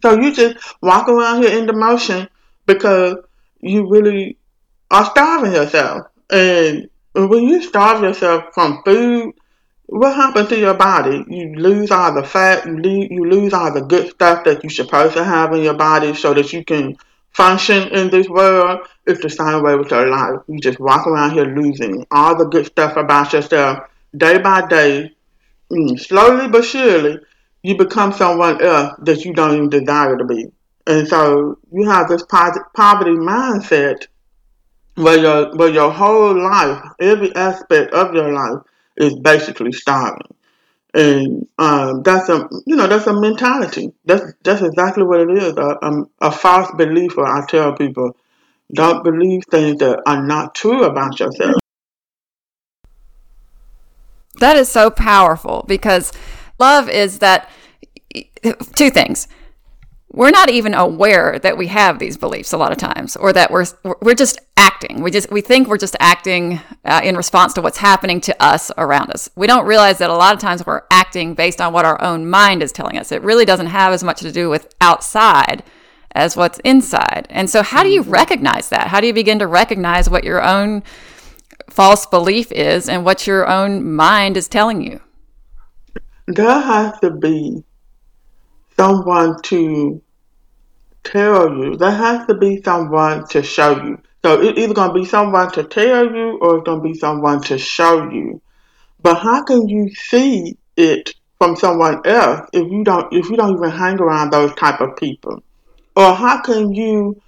So 0.01 0.19
you 0.19 0.33
just 0.33 0.57
walk 0.81 1.09
around 1.09 1.43
here 1.43 1.57
in 1.57 1.65
the 1.65 1.73
motion 1.73 2.27
because 2.65 3.17
you 3.59 3.87
really 3.89 4.37
are 4.89 5.05
starving 5.05 5.53
yourself. 5.53 6.07
And 6.29 6.89
when 7.13 7.43
you 7.43 7.61
starve 7.63 8.01
yourself 8.03 8.53
from 8.53 8.81
food, 8.83 9.33
what 9.87 10.15
happens 10.15 10.49
to 10.49 10.57
your 10.57 10.73
body? 10.73 11.23
You 11.27 11.55
lose 11.55 11.91
all 11.91 12.13
the 12.13 12.23
fat, 12.23 12.65
you, 12.65 13.07
you 13.09 13.25
lose 13.25 13.53
all 13.53 13.73
the 13.73 13.81
good 13.81 14.11
stuff 14.11 14.45
that 14.45 14.63
you're 14.63 14.71
supposed 14.71 15.15
to 15.15 15.23
have 15.23 15.53
in 15.53 15.63
your 15.63 15.73
body 15.73 16.15
so 16.15 16.33
that 16.33 16.53
you 16.53 16.63
can 16.63 16.95
function 17.33 17.87
in 17.89 18.09
this 18.09 18.27
world. 18.27 18.87
is 19.07 19.19
the 19.19 19.29
same 19.29 19.63
way 19.63 19.75
with 19.75 19.89
your 19.91 20.07
life. 20.09 20.41
You 20.47 20.59
just 20.59 20.79
walk 20.79 21.07
around 21.07 21.31
here 21.31 21.45
losing 21.45 22.05
all 22.11 22.37
the 22.37 22.45
good 22.45 22.67
stuff 22.67 22.97
about 22.97 23.33
yourself 23.33 23.79
day 24.15 24.37
by 24.37 24.67
day, 24.67 25.11
mm, 25.71 25.99
slowly 25.99 26.47
but 26.49 26.63
surely 26.65 27.19
you 27.63 27.77
become 27.77 28.11
someone 28.11 28.61
else 28.61 28.93
that 28.99 29.23
you 29.25 29.33
don't 29.33 29.55
even 29.55 29.69
desire 29.69 30.17
to 30.17 30.25
be. 30.25 30.51
And 30.87 31.07
so 31.07 31.57
you 31.71 31.89
have 31.89 32.09
this 32.09 32.23
poverty 32.23 33.11
mindset 33.11 34.07
where 34.95 35.17
your 35.17 35.55
where 35.55 35.69
your 35.69 35.91
whole 35.91 36.35
life, 36.35 36.83
every 36.99 37.33
aspect 37.35 37.93
of 37.93 38.13
your 38.13 38.33
life, 38.33 38.63
is 38.97 39.15
basically 39.19 39.71
starving. 39.71 40.27
And 40.93 41.47
um, 41.57 42.03
that's 42.03 42.27
a 42.27 42.49
you 42.65 42.75
know 42.75 42.87
that's 42.87 43.07
a 43.07 43.19
mentality. 43.19 43.93
That's 44.05 44.33
that's 44.43 44.61
exactly 44.61 45.03
what 45.03 45.21
it 45.21 45.29
is. 45.29 45.53
A, 45.55 45.77
a, 45.81 46.03
a 46.21 46.31
false 46.31 46.71
belief. 46.75 47.17
Or 47.17 47.25
I 47.25 47.45
tell 47.45 47.73
people, 47.73 48.17
don't 48.73 49.03
believe 49.03 49.43
things 49.49 49.79
that 49.79 50.01
are 50.05 50.21
not 50.21 50.53
true 50.53 50.83
about 50.83 51.19
yourself. 51.19 51.55
That 54.39 54.57
is 54.57 54.69
so 54.69 54.89
powerful 54.89 55.63
because 55.67 56.11
love 56.59 56.89
is 56.89 57.19
that 57.19 57.49
two 58.75 58.89
things 58.89 59.27
we're 60.13 60.31
not 60.31 60.49
even 60.49 60.73
aware 60.73 61.39
that 61.39 61.57
we 61.57 61.67
have 61.67 61.97
these 61.97 62.17
beliefs 62.17 62.51
a 62.51 62.57
lot 62.57 62.71
of 62.71 62.77
times 62.77 63.15
or 63.15 63.31
that 63.33 63.49
we're 63.49 63.65
we're 64.01 64.15
just 64.15 64.39
acting. 64.57 65.01
We 65.01 65.09
just 65.09 65.31
we 65.31 65.41
think 65.41 65.67
we're 65.67 65.77
just 65.77 65.95
acting 65.99 66.59
uh, 66.83 67.01
in 67.03 67.15
response 67.15 67.53
to 67.53 67.61
what's 67.61 67.77
happening 67.77 68.19
to 68.21 68.43
us 68.43 68.71
around 68.77 69.11
us. 69.11 69.29
We 69.35 69.47
don't 69.47 69.65
realize 69.65 69.99
that 69.99 70.09
a 70.09 70.15
lot 70.15 70.33
of 70.33 70.41
times 70.41 70.65
we're 70.65 70.81
acting 70.91 71.33
based 71.33 71.61
on 71.61 71.71
what 71.71 71.85
our 71.85 72.01
own 72.01 72.29
mind 72.29 72.61
is 72.61 72.71
telling 72.71 72.97
us. 72.97 73.11
It 73.11 73.21
really 73.21 73.45
doesn't 73.45 73.67
have 73.67 73.93
as 73.93 74.03
much 74.03 74.19
to 74.21 74.31
do 74.31 74.49
with 74.49 74.73
outside 74.81 75.63
as 76.13 76.35
what's 76.35 76.59
inside. 76.59 77.27
And 77.29 77.49
so 77.49 77.63
how 77.63 77.83
do 77.83 77.89
you 77.89 78.01
mm-hmm. 78.01 78.11
recognize 78.11 78.69
that? 78.69 78.87
How 78.87 78.99
do 78.99 79.07
you 79.07 79.13
begin 79.13 79.39
to 79.39 79.47
recognize 79.47 80.09
what 80.09 80.25
your 80.25 80.43
own 80.43 80.83
false 81.69 82.05
belief 82.05 82.51
is 82.51 82.89
and 82.89 83.05
what 83.05 83.27
your 83.27 83.47
own 83.47 83.93
mind 83.93 84.35
is 84.35 84.49
telling 84.49 84.81
you? 84.81 84.99
There 86.27 86.59
has 86.59 86.99
to 86.99 87.11
be 87.11 87.63
someone 88.81 89.39
to 89.43 90.01
tell 91.03 91.55
you. 91.55 91.77
There 91.77 91.91
has 91.91 92.25
to 92.25 92.33
be 92.33 92.63
someone 92.63 93.27
to 93.27 93.43
show 93.43 93.83
you. 93.83 94.01
So 94.23 94.41
it's 94.41 94.57
either 94.57 94.73
going 94.73 94.89
to 94.89 94.93
be 94.95 95.05
someone 95.05 95.51
to 95.51 95.63
tell 95.63 96.05
you 96.05 96.39
or 96.41 96.57
it's 96.57 96.65
going 96.65 96.81
to 96.81 96.83
be 96.83 96.95
someone 96.95 97.43
to 97.43 97.59
show 97.59 98.09
you. 98.09 98.41
But 99.03 99.19
how 99.19 99.43
can 99.43 99.69
you 99.69 99.93
see 99.93 100.57
it 100.75 101.11
from 101.37 101.55
someone 101.55 102.01
else 102.05 102.49
if 102.53 102.71
you 102.71 102.83
don't 102.83 103.11
if 103.13 103.29
you 103.29 103.35
don't 103.35 103.55
even 103.55 103.69
hang 103.69 103.99
around 103.99 104.31
those 104.31 104.53
type 104.55 104.81
of 104.81 104.95
people? 104.95 105.43
Or 105.95 106.13
how 106.15 106.41
can 106.41 106.73
you 106.73 107.21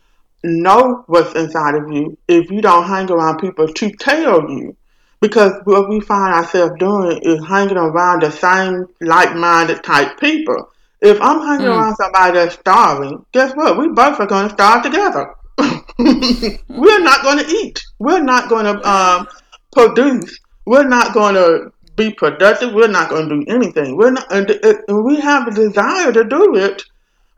know 0.43 1.03
what's 1.05 1.35
inside 1.35 1.75
of 1.75 1.91
you 1.91 2.17
if 2.27 2.49
you 2.49 2.61
don't 2.61 2.85
hang 2.85 3.11
around 3.11 3.37
people 3.37 3.67
to 3.67 3.91
tell 3.91 4.49
you? 4.49 4.75
Because 5.19 5.53
what 5.65 5.87
we 5.87 5.99
find 5.99 6.33
ourselves 6.33 6.73
doing 6.79 7.19
is 7.21 7.45
hanging 7.47 7.77
around 7.77 8.23
the 8.23 8.31
same 8.31 8.87
like-minded 9.01 9.83
type 9.83 10.19
people. 10.19 10.69
If 11.03 11.21
I'm 11.21 11.41
hanging 11.41 11.67
mm. 11.67 11.77
around 11.77 11.97
somebody 11.97 12.33
that's 12.33 12.55
starving, 12.55 13.25
guess 13.33 13.53
what? 13.55 13.77
We 13.77 13.89
both 13.89 14.21
are 14.21 14.25
going 14.25 14.47
to 14.47 14.53
starve 14.53 14.83
together. 14.83 15.35
We're 16.69 17.03
not 17.03 17.23
going 17.23 17.39
to 17.39 17.47
eat. 17.47 17.83
We're 17.99 18.23
not 18.23 18.47
going 18.47 18.65
to 18.65 18.89
um, 18.89 19.27
produce. 19.73 20.39
We're 20.65 20.87
not 20.87 21.13
going 21.13 21.35
to 21.35 21.73
be 21.97 22.13
productive. 22.13 22.73
We're 22.73 22.87
not 22.87 23.09
going 23.09 23.27
to 23.27 23.35
do 23.35 23.45
anything. 23.53 23.97
We're 23.97 24.11
not, 24.11 24.31
and, 24.31 24.49
and 24.49 25.03
we 25.03 25.19
have 25.19 25.47
a 25.47 25.51
desire 25.51 26.13
to 26.13 26.23
do 26.23 26.55
it, 26.55 26.83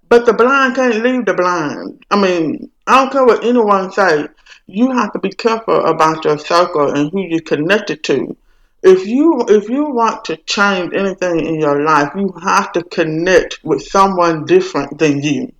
but 0.10 0.28
the 0.28 0.34
blind 0.34 0.76
can't 0.76 1.04
leave 1.04 1.26
the 1.26 1.34
blind. 1.34 2.06
I 2.12 2.22
mean, 2.22 2.70
I 2.86 3.02
don't 3.02 3.12
care 3.12 3.26
what 3.26 3.44
anyone 3.44 3.92
say. 3.92 4.28
You 4.68 4.92
have 4.92 5.12
to 5.14 5.20
be 5.20 5.32
careful 5.32 5.86
about 5.86 6.24
your 6.24 6.38
circle 6.38 6.92
and 6.92 7.12
who 7.12 7.22
you're 7.22 7.42
connected 7.42 8.04
to 8.04 8.38
if 8.86 9.08
you 9.08 9.44
if 9.50 9.68
you 9.68 9.90
want 9.90 10.26
to 10.26 10.38
change 10.38 10.94
anything 10.94 11.40
in 11.40 11.60
your 11.60 11.84
life, 11.84 12.12
you 12.16 12.32
have 12.44 12.72
to 12.74 12.84
connect 12.84 13.60
with 13.64 13.82
someone 13.82 14.46
different 14.46 15.00
than 15.00 15.24
you. 15.24 15.52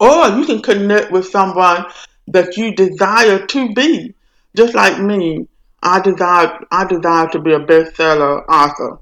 Or 0.00 0.28
you 0.30 0.46
can 0.46 0.62
connect 0.62 1.12
with 1.12 1.26
someone 1.26 1.84
that 2.28 2.56
you 2.56 2.74
desire 2.74 3.46
to 3.46 3.74
be. 3.74 4.14
Just 4.56 4.74
like 4.74 4.98
me, 4.98 5.46
I 5.82 6.00
desire 6.00 6.64
I 6.70 6.86
desire 6.86 7.28
to 7.28 7.38
be 7.40 7.52
a 7.52 7.60
bestseller 7.60 8.44
author. 8.48 8.98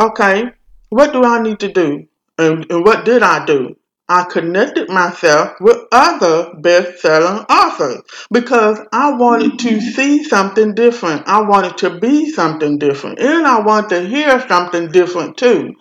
Okay, 0.00 0.50
what 0.88 1.12
do 1.12 1.24
I 1.24 1.42
need 1.42 1.60
to 1.60 1.70
do? 1.70 2.06
And, 2.38 2.64
and 2.70 2.84
what 2.84 3.04
did 3.04 3.22
I 3.22 3.44
do? 3.44 3.76
I 4.12 4.24
connected 4.24 4.90
myself 4.90 5.58
with 5.58 5.78
other 5.90 6.52
best-selling 6.58 7.46
authors 7.46 8.02
because 8.30 8.78
I 8.92 9.14
wanted 9.14 9.58
to 9.60 9.80
see 9.80 10.22
something 10.24 10.74
different. 10.74 11.26
I 11.26 11.40
wanted 11.40 11.78
to 11.78 11.98
be 11.98 12.30
something 12.30 12.78
different. 12.78 13.20
And 13.20 13.46
I 13.46 13.60
want 13.60 13.88
to 13.88 14.06
hear 14.06 14.46
something 14.48 14.92
different 14.92 15.38
too. 15.38 15.76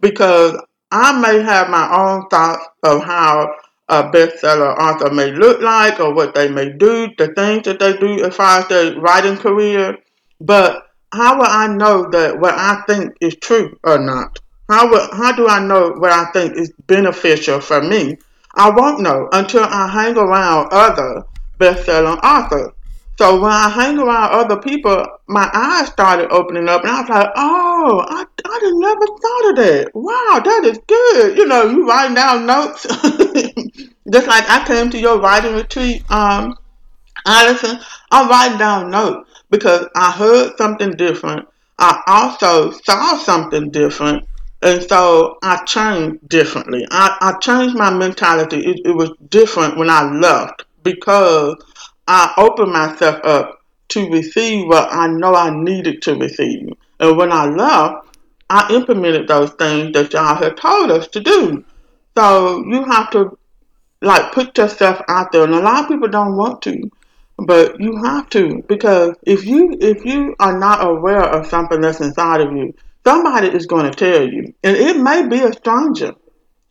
Because 0.00 0.62
I 0.92 1.20
may 1.20 1.42
have 1.42 1.70
my 1.70 1.92
own 1.92 2.28
thoughts 2.28 2.64
of 2.84 3.02
how 3.02 3.52
a 3.88 4.04
bestseller 4.04 4.78
author 4.78 5.10
may 5.12 5.32
look 5.32 5.60
like 5.60 5.98
or 5.98 6.14
what 6.14 6.36
they 6.36 6.48
may 6.48 6.70
do, 6.70 7.08
the 7.18 7.34
things 7.34 7.64
that 7.64 7.80
they 7.80 7.96
do 7.96 8.24
as 8.24 8.36
far 8.36 8.60
as 8.60 8.68
their 8.68 9.00
writing 9.00 9.36
career. 9.36 9.98
But 10.40 10.84
how 11.12 11.36
will 11.36 11.48
I 11.48 11.66
know 11.66 12.08
that 12.12 12.38
what 12.38 12.54
I 12.54 12.84
think 12.86 13.16
is 13.20 13.34
true 13.34 13.76
or 13.82 13.98
not? 13.98 14.38
How, 14.72 14.88
how 15.12 15.32
do 15.32 15.46
I 15.48 15.58
know 15.58 15.90
what 15.98 16.12
I 16.12 16.30
think 16.32 16.56
is 16.56 16.72
beneficial 16.86 17.60
for 17.60 17.82
me? 17.82 18.16
I 18.54 18.70
won't 18.70 19.00
know 19.00 19.28
until 19.30 19.64
I 19.64 19.86
hang 19.86 20.16
around 20.16 20.68
other 20.72 21.24
best-selling 21.58 22.18
authors. 22.20 22.72
So 23.18 23.38
when 23.38 23.52
I 23.52 23.68
hang 23.68 23.98
around 23.98 24.32
other 24.32 24.56
people, 24.56 25.04
my 25.26 25.46
eyes 25.52 25.88
started 25.88 26.30
opening 26.30 26.70
up, 26.70 26.84
and 26.84 26.90
I 26.90 27.00
was 27.02 27.10
like, 27.10 27.30
"Oh, 27.36 28.06
I, 28.08 28.24
I 28.46 28.70
never 28.72 29.06
thought 29.06 29.50
of 29.50 29.56
that. 29.56 29.90
Wow, 29.92 30.40
that 30.42 30.64
is 30.64 30.78
good." 30.86 31.36
You 31.36 31.46
know, 31.46 31.64
you 31.64 31.86
write 31.86 32.14
down 32.14 32.46
notes, 32.46 32.86
just 34.10 34.26
like 34.26 34.48
I 34.48 34.64
came 34.66 34.88
to 34.88 34.98
your 34.98 35.20
writing 35.20 35.54
retreat, 35.54 36.10
um, 36.10 36.56
Allison. 37.26 37.78
I'm 38.10 38.30
writing 38.30 38.56
down 38.56 38.90
notes 38.90 39.28
because 39.50 39.86
I 39.94 40.12
heard 40.12 40.56
something 40.56 40.92
different. 40.92 41.46
I 41.78 42.00
also 42.06 42.70
saw 42.70 43.18
something 43.18 43.70
different, 43.70 44.26
and 44.62 44.88
so 44.88 45.38
I 45.42 45.64
changed 45.64 46.28
differently. 46.28 46.86
I, 46.90 47.16
I 47.20 47.38
changed 47.38 47.76
my 47.76 47.90
mentality. 47.90 48.58
It, 48.58 48.80
it 48.84 48.96
was 48.96 49.10
different 49.28 49.76
when 49.76 49.90
I 49.90 50.04
left 50.04 50.64
because 50.82 51.56
I 52.06 52.32
opened 52.36 52.72
myself 52.72 53.20
up 53.24 53.60
to 53.88 54.10
receive 54.10 54.68
what 54.68 54.92
I 54.92 55.08
know 55.08 55.34
I 55.34 55.50
needed 55.50 56.02
to 56.02 56.14
receive. 56.14 56.72
And 57.00 57.16
when 57.16 57.32
I 57.32 57.46
left, 57.46 58.06
I 58.48 58.72
implemented 58.72 59.28
those 59.28 59.50
things 59.52 59.92
that 59.94 60.12
y'all 60.12 60.36
had 60.36 60.56
told 60.56 60.90
us 60.90 61.08
to 61.08 61.20
do. 61.20 61.64
So 62.16 62.64
you 62.66 62.84
have 62.84 63.10
to 63.10 63.36
like 64.00 64.32
put 64.32 64.56
yourself 64.58 65.00
out 65.08 65.32
there, 65.32 65.44
and 65.44 65.54
a 65.54 65.60
lot 65.60 65.84
of 65.84 65.88
people 65.88 66.08
don't 66.08 66.36
want 66.36 66.60
to, 66.62 66.90
but 67.38 67.80
you 67.80 68.02
have 68.04 68.28
to 68.30 68.62
because 68.68 69.14
if 69.22 69.46
you 69.46 69.76
if 69.80 70.04
you 70.04 70.34
are 70.38 70.58
not 70.58 70.86
aware 70.86 71.22
of 71.22 71.46
something 71.46 71.80
that's 71.80 72.00
inside 72.00 72.40
of 72.40 72.52
you, 72.52 72.74
somebody 73.04 73.48
is 73.48 73.66
going 73.66 73.90
to 73.90 73.96
tell 73.96 74.26
you, 74.26 74.54
and 74.62 74.76
it 74.76 74.96
may 74.96 75.26
be 75.26 75.40
a 75.40 75.52
stranger. 75.52 76.14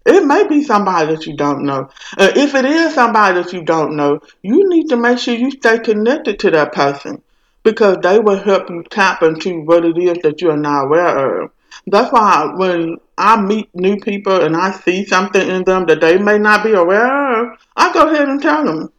It 0.05 0.25
may 0.25 0.47
be 0.47 0.63
somebody 0.63 1.13
that 1.13 1.27
you 1.27 1.35
don't 1.35 1.63
know. 1.63 1.89
Uh, 2.17 2.31
if 2.35 2.55
it 2.55 2.65
is 2.65 2.95
somebody 2.95 3.41
that 3.41 3.53
you 3.53 3.63
don't 3.63 3.95
know, 3.95 4.19
you 4.41 4.67
need 4.67 4.89
to 4.89 4.97
make 4.97 5.19
sure 5.19 5.35
you 5.35 5.51
stay 5.51 5.77
connected 5.79 6.39
to 6.39 6.51
that 6.51 6.73
person 6.73 7.21
because 7.63 7.97
they 8.01 8.17
will 8.17 8.39
help 8.39 8.69
you 8.69 8.83
tap 8.89 9.21
into 9.21 9.61
what 9.61 9.85
it 9.85 9.97
is 9.97 10.17
that 10.23 10.41
you 10.41 10.49
are 10.49 10.57
not 10.57 10.85
aware 10.85 11.43
of. 11.43 11.51
That's 11.85 12.11
why 12.11 12.51
when 12.55 12.97
I 13.17 13.39
meet 13.39 13.69
new 13.75 13.97
people 13.97 14.41
and 14.41 14.57
I 14.57 14.71
see 14.71 15.05
something 15.05 15.47
in 15.47 15.63
them 15.63 15.85
that 15.85 16.01
they 16.01 16.17
may 16.17 16.39
not 16.39 16.63
be 16.63 16.73
aware 16.73 17.43
of, 17.51 17.59
I 17.75 17.93
go 17.93 18.09
ahead 18.09 18.27
and 18.27 18.41
tell 18.41 18.63
them. 18.63 18.91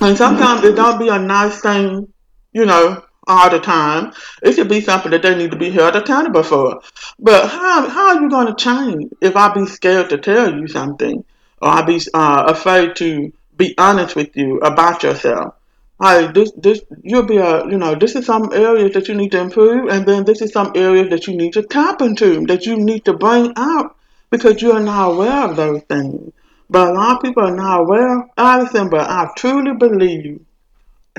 And 0.00 0.16
sometimes 0.16 0.64
it 0.64 0.74
don't 0.74 0.98
be 0.98 1.08
a 1.08 1.18
nice 1.18 1.60
thing, 1.60 2.12
you 2.52 2.64
know, 2.64 3.04
all 3.28 3.50
the 3.50 3.60
time. 3.60 4.12
It 4.42 4.54
should 4.54 4.68
be 4.68 4.80
something 4.80 5.10
that 5.12 5.22
they 5.22 5.36
need 5.36 5.50
to 5.52 5.56
be 5.56 5.70
held 5.70 5.94
accountable 5.94 6.42
for. 6.42 6.80
But 7.18 7.48
how 7.48 7.88
how 7.88 8.16
are 8.16 8.20
you 8.20 8.30
going 8.30 8.48
to 8.48 8.54
change 8.54 9.12
if 9.20 9.36
I 9.36 9.52
be 9.52 9.66
scared 9.66 10.10
to 10.10 10.18
tell 10.18 10.52
you 10.52 10.66
something, 10.66 11.24
or 11.60 11.68
I 11.68 11.82
be 11.82 12.00
uh, 12.14 12.44
afraid 12.48 12.96
to 12.96 13.32
be 13.56 13.74
honest 13.78 14.16
with 14.16 14.36
you 14.36 14.58
about 14.58 15.02
yourself? 15.02 15.54
Like 16.00 16.32
this, 16.32 16.52
this 16.56 16.80
you'll 17.02 17.24
be 17.24 17.38
a 17.38 17.66
you 17.66 17.76
know 17.76 17.94
this 17.94 18.14
is 18.14 18.24
some 18.24 18.52
areas 18.52 18.94
that 18.94 19.08
you 19.08 19.14
need 19.14 19.32
to 19.32 19.40
improve, 19.40 19.88
and 19.88 20.06
then 20.06 20.24
this 20.24 20.40
is 20.40 20.52
some 20.52 20.72
areas 20.74 21.10
that 21.10 21.26
you 21.26 21.36
need 21.36 21.52
to 21.54 21.62
tap 21.62 22.00
into 22.00 22.46
that 22.46 22.66
you 22.66 22.76
need 22.76 23.04
to 23.04 23.12
bring 23.12 23.52
out 23.56 23.96
because 24.30 24.62
you 24.62 24.72
are 24.72 24.80
not 24.80 25.12
aware 25.12 25.44
of 25.44 25.56
those 25.56 25.82
things. 25.82 26.32
But 26.70 26.90
a 26.90 26.92
lot 26.92 27.16
of 27.16 27.22
people 27.22 27.44
are 27.44 27.54
not 27.54 27.80
aware, 27.80 28.20
of 28.20 28.30
Allison. 28.36 28.90
But 28.90 29.08
I 29.08 29.28
truly 29.36 29.74
believe 29.74 30.40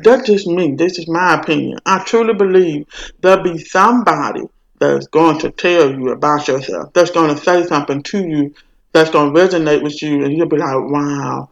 that's 0.03 0.27
just 0.27 0.48
me. 0.48 0.75
This 0.75 1.00
is 1.00 1.08
my 1.08 1.36
opinion. 1.39 1.79
I 1.86 2.03
truly 2.03 2.34
believe 2.34 2.88
there'll 3.22 3.44
be 3.44 3.58
somebody 3.58 4.41
that's 4.79 5.08
going 5.08 5.39
to 5.39 5.51
tell 5.51 5.91
you 5.91 6.10
about 6.10 6.48
yourself, 6.48 6.94
that's 6.94 7.12
going 7.12 7.36
to 7.36 7.41
say 7.41 7.65
something 7.65 8.01
to 8.03 8.25
you, 8.25 8.53
that's 8.94 9.10
going 9.10 9.34
to 9.34 9.39
resonate 9.39 9.84
with 9.84 10.01
you, 10.01 10.24
and 10.24 10.36
you'll 10.36 10.48
be 10.48 10.58
like, 10.58 10.75
wow, 10.75 11.50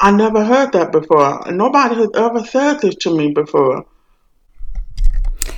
I 0.00 0.10
never 0.10 0.44
heard 0.44 0.72
that 0.72 0.92
before. 0.92 1.42
Nobody 1.50 1.94
has 1.96 2.10
ever 2.14 2.44
said 2.44 2.80
this 2.80 2.96
to 2.96 3.16
me 3.16 3.32
before. 3.32 3.86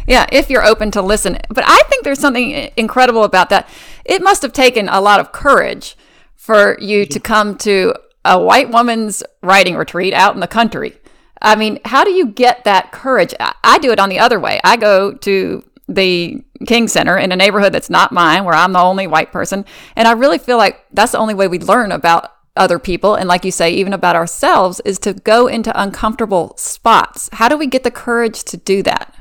Yeah, 0.07 0.27
if 0.33 0.50
you're 0.50 0.65
open 0.65 0.91
to 0.93 1.03
listen. 1.03 1.39
But 1.49 1.65
I 1.67 1.83
think 1.89 2.05
there's 2.05 2.21
something 2.21 2.71
incredible 2.77 3.25
about 3.25 3.50
that. 3.50 3.69
It 4.05 4.23
must 4.23 4.43
have 4.43 4.53
taken 4.53 4.89
a 4.89 5.00
lot 5.00 5.21
of 5.21 5.33
courage 5.33 5.97
for 6.37 6.77
you 6.81 7.05
to 7.07 7.19
mm-hmm. 7.19 7.33
come 7.33 7.59
to 7.59 7.95
a 8.25 8.39
white 8.39 8.71
woman's 8.71 9.23
writing 9.43 9.77
retreat 9.77 10.12
out 10.12 10.35
in 10.35 10.41
the 10.41 10.47
country 10.47 11.00
I 11.42 11.56
mean, 11.56 11.80
how 11.85 12.04
do 12.04 12.11
you 12.11 12.26
get 12.26 12.64
that 12.64 12.92
courage? 12.92 13.35
I 13.40 13.78
do 13.78 13.90
it 13.92 13.99
on 13.99 14.09
the 14.09 14.18
other 14.18 14.38
way. 14.38 14.61
I 14.62 14.76
go 14.76 15.12
to 15.12 15.64
the 15.88 16.42
King 16.66 16.88
Center 16.88 17.16
in 17.16 17.32
a 17.32 17.37
neighborhood 17.37 17.73
that's 17.73 17.90
not 17.90 18.12
mine, 18.12 18.44
where 18.44 18.54
I'm 18.54 18.73
the 18.73 18.80
only 18.80 19.06
white 19.06 19.32
person. 19.32 19.64
And 19.97 20.06
I 20.06 20.12
really 20.12 20.38
feel 20.38 20.56
like 20.56 20.85
that's 20.92 21.12
the 21.12 21.18
only 21.18 21.35
way 21.35 21.49
we 21.49 21.59
learn 21.59 21.92
about 21.92 22.32
other 22.56 22.78
people. 22.78 23.14
And 23.14 23.28
like 23.28 23.44
you 23.44 23.50
say, 23.50 23.73
even 23.73 23.92
about 23.92 24.16
ourselves, 24.16 24.80
is 24.85 24.99
to 25.00 25.14
go 25.14 25.47
into 25.47 25.80
uncomfortable 25.80 26.54
spots. 26.56 27.28
How 27.32 27.49
do 27.49 27.56
we 27.56 27.66
get 27.66 27.85
the 27.85 27.90
courage 27.90 28.44
to 28.44 28.56
do 28.56 28.82
that? 28.82 29.14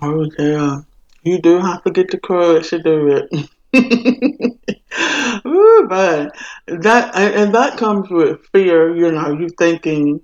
Oh, 0.00 0.24
uh, 0.24 0.28
yeah. 0.38 0.80
You 1.22 1.40
do 1.40 1.58
have 1.58 1.82
to 1.84 1.90
get 1.90 2.10
the 2.10 2.18
courage 2.18 2.68
to 2.68 2.82
do 2.82 3.08
it. 3.08 3.50
Ooh, 5.46 5.86
but 5.88 6.36
that 6.66 7.14
and 7.16 7.54
that 7.54 7.76
comes 7.76 8.08
with 8.08 8.46
fear, 8.52 8.94
you 8.94 9.10
know, 9.10 9.32
you 9.32 9.48
thinking 9.58 10.20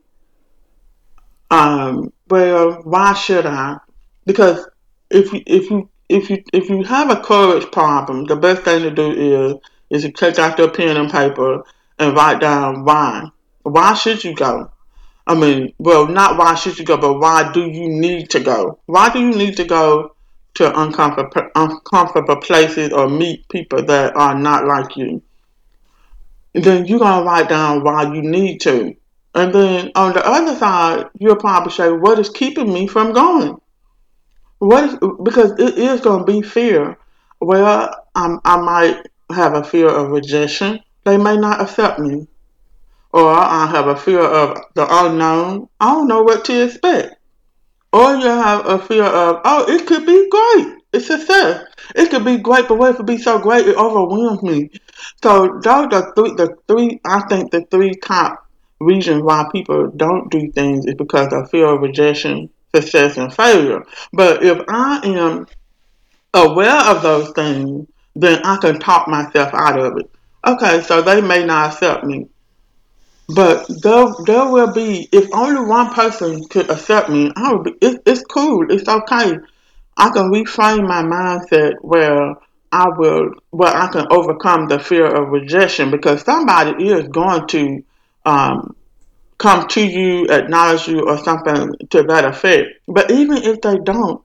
um, 1.50 2.12
well, 2.28 2.82
why 2.84 3.14
should 3.14 3.46
I? 3.46 3.78
Because 4.24 4.68
if 5.10 5.32
you 5.32 5.42
if 5.46 5.70
you 5.70 5.88
if 6.08 6.30
you 6.30 6.42
if 6.52 6.68
you 6.68 6.82
have 6.84 7.10
a 7.10 7.20
courage 7.20 7.70
problem, 7.70 8.24
the 8.26 8.36
best 8.36 8.62
thing 8.62 8.82
to 8.82 8.90
do 8.90 9.10
is 9.10 9.56
is 9.90 10.02
to 10.02 10.12
take 10.12 10.38
out 10.38 10.58
your 10.58 10.70
pen 10.70 10.96
and 10.96 11.10
paper 11.10 11.64
and 11.98 12.16
write 12.16 12.40
down 12.40 12.84
why. 12.84 13.30
Why 13.62 13.94
should 13.94 14.24
you 14.24 14.34
go? 14.34 14.70
I 15.26 15.34
mean, 15.34 15.74
well, 15.78 16.06
not 16.08 16.38
why 16.38 16.54
should 16.54 16.78
you 16.78 16.84
go, 16.84 16.96
but 16.96 17.18
why 17.18 17.52
do 17.52 17.60
you 17.66 17.88
need 17.88 18.30
to 18.30 18.40
go? 18.40 18.78
Why 18.86 19.12
do 19.12 19.20
you 19.20 19.30
need 19.30 19.56
to 19.58 19.64
go 19.64 20.14
to 20.54 20.80
uncomfortable, 20.80 21.50
uncomfortable 21.54 22.36
places 22.36 22.92
or 22.92 23.08
meet 23.08 23.48
people 23.48 23.82
that 23.84 24.16
are 24.16 24.34
not 24.34 24.66
like 24.66 24.96
you? 24.96 25.22
Then 26.54 26.86
you're 26.86 26.98
gonna 26.98 27.24
write 27.24 27.48
down 27.48 27.84
why 27.84 28.12
you 28.12 28.22
need 28.22 28.60
to. 28.62 28.96
And 29.34 29.54
then 29.54 29.92
on 29.94 30.12
the 30.12 30.26
other 30.26 30.56
side, 30.56 31.06
you'll 31.18 31.36
probably 31.36 31.72
say, 31.72 31.90
what 31.90 32.18
is 32.18 32.30
keeping 32.30 32.72
me 32.72 32.86
from 32.86 33.12
going? 33.12 33.60
What 34.58 34.84
is, 34.84 34.98
because 35.22 35.52
it 35.52 35.78
is 35.78 36.00
going 36.00 36.26
to 36.26 36.32
be 36.32 36.42
fear. 36.42 36.98
Well, 37.40 37.94
I'm, 38.14 38.40
I 38.44 38.56
might 38.60 39.06
have 39.32 39.54
a 39.54 39.64
fear 39.64 39.88
of 39.88 40.10
rejection. 40.10 40.80
They 41.04 41.16
may 41.16 41.36
not 41.36 41.60
accept 41.60 41.98
me. 41.98 42.26
Or 43.12 43.30
I 43.30 43.66
have 43.66 43.86
a 43.86 43.96
fear 43.96 44.20
of 44.20 44.58
the 44.74 44.86
unknown. 44.88 45.68
I 45.80 45.94
don't 45.94 46.08
know 46.08 46.22
what 46.22 46.44
to 46.46 46.64
expect. 46.64 47.16
Or 47.92 48.14
you 48.16 48.26
have 48.26 48.66
a 48.66 48.78
fear 48.78 49.04
of, 49.04 49.40
oh, 49.44 49.72
it 49.72 49.86
could 49.86 50.06
be 50.06 50.28
great. 50.28 50.76
It's 50.92 51.06
success. 51.06 51.64
It 51.94 52.10
could 52.10 52.24
be 52.24 52.38
great, 52.38 52.68
but 52.68 52.78
what 52.78 52.94
if 52.94 53.00
it 53.00 53.06
be 53.06 53.18
so 53.18 53.38
great 53.38 53.66
it 53.66 53.76
overwhelms 53.76 54.42
me? 54.42 54.70
So 55.22 55.60
those 55.62 55.92
are 55.92 56.12
three, 56.14 56.34
the 56.34 56.56
three, 56.68 57.00
I 57.04 57.22
think 57.28 57.50
the 57.50 57.64
three 57.70 57.94
top 57.94 58.46
reasons 58.80 59.22
why 59.22 59.48
people 59.52 59.90
don't 59.90 60.30
do 60.30 60.50
things 60.52 60.86
is 60.86 60.94
because 60.94 61.32
of 61.32 61.50
fear 61.50 61.66
of 61.66 61.82
rejection, 61.82 62.50
success, 62.74 63.16
and 63.16 63.32
failure. 63.32 63.84
But 64.12 64.42
if 64.42 64.62
I 64.68 65.00
am 65.04 65.46
aware 66.34 66.80
of 66.90 67.02
those 67.02 67.30
things, 67.30 67.86
then 68.16 68.40
I 68.44 68.56
can 68.56 68.80
talk 68.80 69.06
myself 69.06 69.52
out 69.54 69.78
of 69.78 69.98
it. 69.98 70.10
Okay, 70.46 70.80
so 70.82 71.02
they 71.02 71.20
may 71.20 71.44
not 71.44 71.72
accept 71.72 72.04
me. 72.04 72.28
But 73.28 73.66
there, 73.82 74.06
there 74.26 74.50
will 74.50 74.72
be, 74.72 75.08
if 75.12 75.28
only 75.32 75.64
one 75.64 75.94
person 75.94 76.42
could 76.48 76.68
accept 76.68 77.10
me, 77.10 77.30
I 77.36 77.52
would 77.52 77.64
be, 77.64 77.74
it, 77.80 78.02
it's 78.04 78.22
cool, 78.22 78.70
it's 78.70 78.88
okay. 78.88 79.38
I 79.96 80.10
can 80.10 80.32
reframe 80.32 80.88
my 80.88 81.02
mindset 81.02 81.74
where 81.82 82.34
I 82.72 82.88
will, 82.88 83.34
where 83.50 83.72
I 83.72 83.88
can 83.92 84.06
overcome 84.10 84.66
the 84.66 84.80
fear 84.80 85.06
of 85.06 85.28
rejection 85.28 85.90
because 85.90 86.22
somebody 86.22 86.88
is 86.88 87.06
going 87.08 87.46
to 87.48 87.84
um, 88.24 88.76
come 89.38 89.66
to 89.68 89.86
you, 89.86 90.26
acknowledge 90.28 90.86
you, 90.86 91.00
or 91.08 91.18
something 91.18 91.74
to 91.90 92.02
that 92.04 92.24
effect. 92.24 92.68
But 92.86 93.10
even 93.10 93.38
if 93.38 93.60
they 93.62 93.78
don't, 93.78 94.22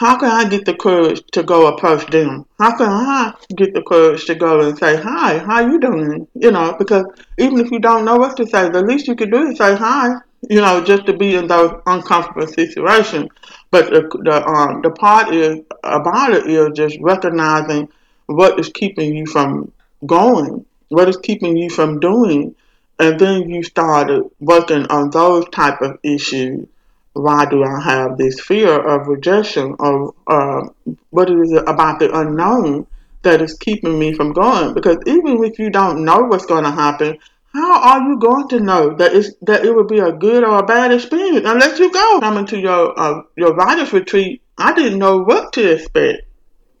how 0.00 0.18
can 0.18 0.30
I 0.30 0.48
get 0.48 0.64
the 0.64 0.74
courage 0.74 1.22
to 1.32 1.42
go 1.42 1.66
approach 1.66 2.06
them? 2.10 2.46
How 2.58 2.74
can 2.76 2.88
I 2.88 3.34
get 3.54 3.74
the 3.74 3.82
courage 3.82 4.24
to 4.24 4.34
go 4.34 4.60
and 4.60 4.78
say, 4.78 4.96
hi, 4.96 5.38
how 5.38 5.60
you 5.60 5.78
doing? 5.78 6.26
You 6.34 6.50
know, 6.50 6.74
because 6.78 7.04
even 7.38 7.60
if 7.60 7.70
you 7.70 7.78
don't 7.78 8.06
know 8.06 8.16
what 8.16 8.36
to 8.38 8.46
say, 8.46 8.70
the 8.70 8.82
least 8.82 9.08
you 9.08 9.14
can 9.14 9.30
do 9.30 9.48
is 9.48 9.58
say 9.58 9.76
hi, 9.76 10.14
you 10.48 10.60
know, 10.62 10.82
just 10.82 11.04
to 11.04 11.12
be 11.12 11.34
in 11.34 11.46
those 11.48 11.78
uncomfortable 11.86 12.46
situations. 12.46 13.28
But 13.70 13.90
the, 13.90 14.00
the, 14.24 14.44
um, 14.46 14.80
the 14.80 14.90
part 14.90 15.34
is 15.34 15.60
about 15.84 16.32
it 16.32 16.46
is 16.46 16.70
just 16.74 16.96
recognizing 17.00 17.88
what 18.24 18.58
is 18.58 18.70
keeping 18.70 19.14
you 19.14 19.26
from 19.26 19.70
going, 20.06 20.64
what 20.88 21.10
is 21.10 21.18
keeping 21.18 21.58
you 21.58 21.68
from 21.68 22.00
doing 22.00 22.54
and 23.00 23.18
then 23.18 23.48
you 23.48 23.62
started 23.62 24.30
working 24.40 24.86
on 24.86 25.10
those 25.10 25.48
type 25.48 25.80
of 25.80 25.98
issues. 26.02 26.68
Why 27.14 27.46
do 27.46 27.64
I 27.64 27.80
have 27.80 28.18
this 28.18 28.38
fear 28.38 28.78
of 28.78 29.08
rejection 29.08 29.74
or 29.78 30.14
uh, 30.26 30.68
what 31.08 31.30
is 31.30 31.50
it 31.50 31.64
about 31.66 31.98
the 31.98 32.16
unknown 32.16 32.86
that 33.22 33.40
is 33.40 33.54
keeping 33.54 33.98
me 33.98 34.12
from 34.12 34.32
going? 34.32 34.74
Because 34.74 34.98
even 35.06 35.42
if 35.44 35.58
you 35.58 35.70
don't 35.70 36.04
know 36.04 36.18
what's 36.18 36.46
going 36.46 36.64
to 36.64 36.70
happen, 36.70 37.18
how 37.54 37.80
are 37.80 38.08
you 38.08 38.18
going 38.18 38.48
to 38.48 38.60
know 38.60 38.94
that 38.94 39.12
it's 39.12 39.34
that 39.42 39.64
it 39.64 39.74
would 39.74 39.88
be 39.88 39.98
a 39.98 40.12
good 40.12 40.44
or 40.44 40.58
a 40.58 40.66
bad 40.66 40.92
experience 40.92 41.44
unless 41.44 41.80
you 41.80 41.90
go 41.90 42.20
coming 42.20 42.46
to 42.46 42.58
your 42.58 42.98
uh, 43.00 43.22
your 43.36 43.54
writers 43.54 43.92
retreat? 43.92 44.42
I 44.56 44.74
didn't 44.74 44.98
know 44.98 45.18
what 45.22 45.54
to 45.54 45.72
expect. 45.72 46.22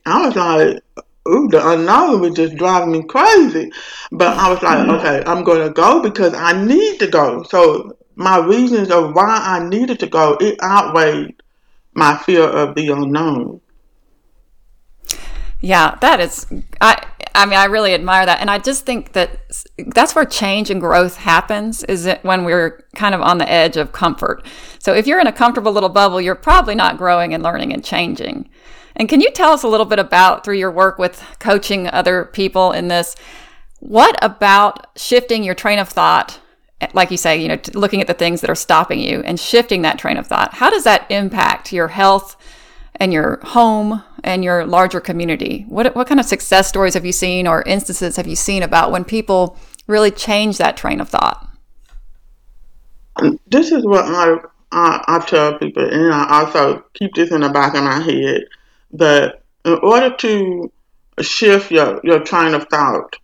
I 0.06 0.26
was 0.26 0.36
like, 0.36 1.04
ooh, 1.28 1.48
the 1.48 1.66
unknown 1.70 2.20
was 2.20 2.34
just 2.34 2.56
driving 2.56 2.92
me 2.92 3.02
crazy. 3.04 3.70
But 4.12 4.36
I 4.36 4.50
was 4.50 4.62
like, 4.62 4.78
mm-hmm. 4.78 4.90
okay, 4.90 5.22
I'm 5.26 5.44
going 5.44 5.66
to 5.66 5.72
go 5.72 6.02
because 6.02 6.34
I 6.34 6.52
need 6.64 6.98
to 7.00 7.06
go. 7.06 7.42
So 7.44 7.96
my 8.16 8.38
reasons 8.38 8.90
of 8.90 9.14
why 9.14 9.40
I 9.42 9.66
needed 9.66 10.00
to 10.00 10.06
go, 10.06 10.36
it 10.40 10.62
outweighed 10.62 11.42
my 11.94 12.16
fear 12.18 12.44
of 12.44 12.74
the 12.74 12.88
unknown. 12.88 13.60
Yeah, 15.62 15.96
that 16.00 16.20
is, 16.20 16.46
I, 16.80 17.06
I 17.34 17.44
mean, 17.44 17.58
I 17.58 17.66
really 17.66 17.92
admire 17.92 18.24
that. 18.24 18.40
And 18.40 18.50
I 18.50 18.58
just 18.58 18.86
think 18.86 19.12
that 19.12 19.40
that's 19.94 20.14
where 20.14 20.24
change 20.24 20.70
and 20.70 20.80
growth 20.80 21.16
happens 21.16 21.84
is 21.84 22.06
it 22.06 22.24
when 22.24 22.44
we're 22.44 22.84
kind 22.96 23.14
of 23.14 23.20
on 23.20 23.38
the 23.38 23.50
edge 23.50 23.76
of 23.76 23.92
comfort. 23.92 24.44
So 24.78 24.94
if 24.94 25.06
you're 25.06 25.20
in 25.20 25.26
a 25.26 25.32
comfortable 25.32 25.72
little 25.72 25.90
bubble, 25.90 26.20
you're 26.20 26.34
probably 26.34 26.74
not 26.74 26.96
growing 26.96 27.34
and 27.34 27.42
learning 27.42 27.74
and 27.74 27.84
changing. 27.84 28.48
And 29.00 29.08
can 29.08 29.22
you 29.22 29.30
tell 29.30 29.52
us 29.52 29.62
a 29.62 29.68
little 29.68 29.86
bit 29.86 29.98
about, 29.98 30.44
through 30.44 30.58
your 30.58 30.70
work 30.70 30.98
with 30.98 31.24
coaching 31.38 31.88
other 31.88 32.26
people 32.26 32.72
in 32.72 32.88
this, 32.88 33.16
what 33.78 34.14
about 34.22 34.88
shifting 34.94 35.42
your 35.42 35.54
train 35.54 35.78
of 35.78 35.88
thought, 35.88 36.38
like 36.92 37.10
you 37.10 37.16
say, 37.16 37.40
you 37.40 37.48
know, 37.48 37.58
looking 37.72 38.02
at 38.02 38.08
the 38.08 38.12
things 38.12 38.42
that 38.42 38.50
are 38.50 38.54
stopping 38.54 39.00
you 39.00 39.22
and 39.24 39.40
shifting 39.40 39.80
that 39.80 39.98
train 39.98 40.18
of 40.18 40.26
thought, 40.26 40.52
how 40.52 40.68
does 40.68 40.84
that 40.84 41.10
impact 41.10 41.72
your 41.72 41.88
health 41.88 42.36
and 42.96 43.10
your 43.10 43.40
home 43.42 44.02
and 44.22 44.44
your 44.44 44.66
larger 44.66 45.00
community? 45.00 45.64
What, 45.70 45.96
what 45.96 46.06
kind 46.06 46.20
of 46.20 46.26
success 46.26 46.68
stories 46.68 46.92
have 46.92 47.06
you 47.06 47.12
seen 47.12 47.46
or 47.46 47.62
instances 47.62 48.16
have 48.16 48.26
you 48.26 48.36
seen 48.36 48.62
about 48.62 48.92
when 48.92 49.04
people 49.04 49.56
really 49.86 50.10
change 50.10 50.58
that 50.58 50.76
train 50.76 51.00
of 51.00 51.08
thought? 51.08 51.48
This 53.46 53.72
is 53.72 53.82
what 53.82 54.04
I, 54.04 54.36
I, 54.72 55.04
I 55.08 55.24
tell 55.26 55.58
people, 55.58 55.88
and 55.90 56.12
I 56.12 56.42
also 56.42 56.84
keep 56.92 57.14
this 57.14 57.30
in 57.30 57.40
the 57.40 57.48
back 57.48 57.74
of 57.74 57.82
my 57.82 58.00
head 58.00 58.42
that 58.92 59.42
in 59.64 59.78
order 59.82 60.14
to 60.16 60.72
shift 61.20 61.70
your, 61.70 62.00
your 62.02 62.20
train 62.20 62.54
of 62.54 62.66
thought 62.68 63.16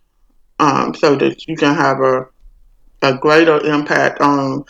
um, 0.59 0.93
so 0.93 1.15
that 1.15 1.47
you 1.47 1.55
can 1.55 1.75
have 1.75 1.99
a, 1.99 2.27
a 3.01 3.17
greater 3.17 3.59
impact 3.65 4.21
on 4.21 4.65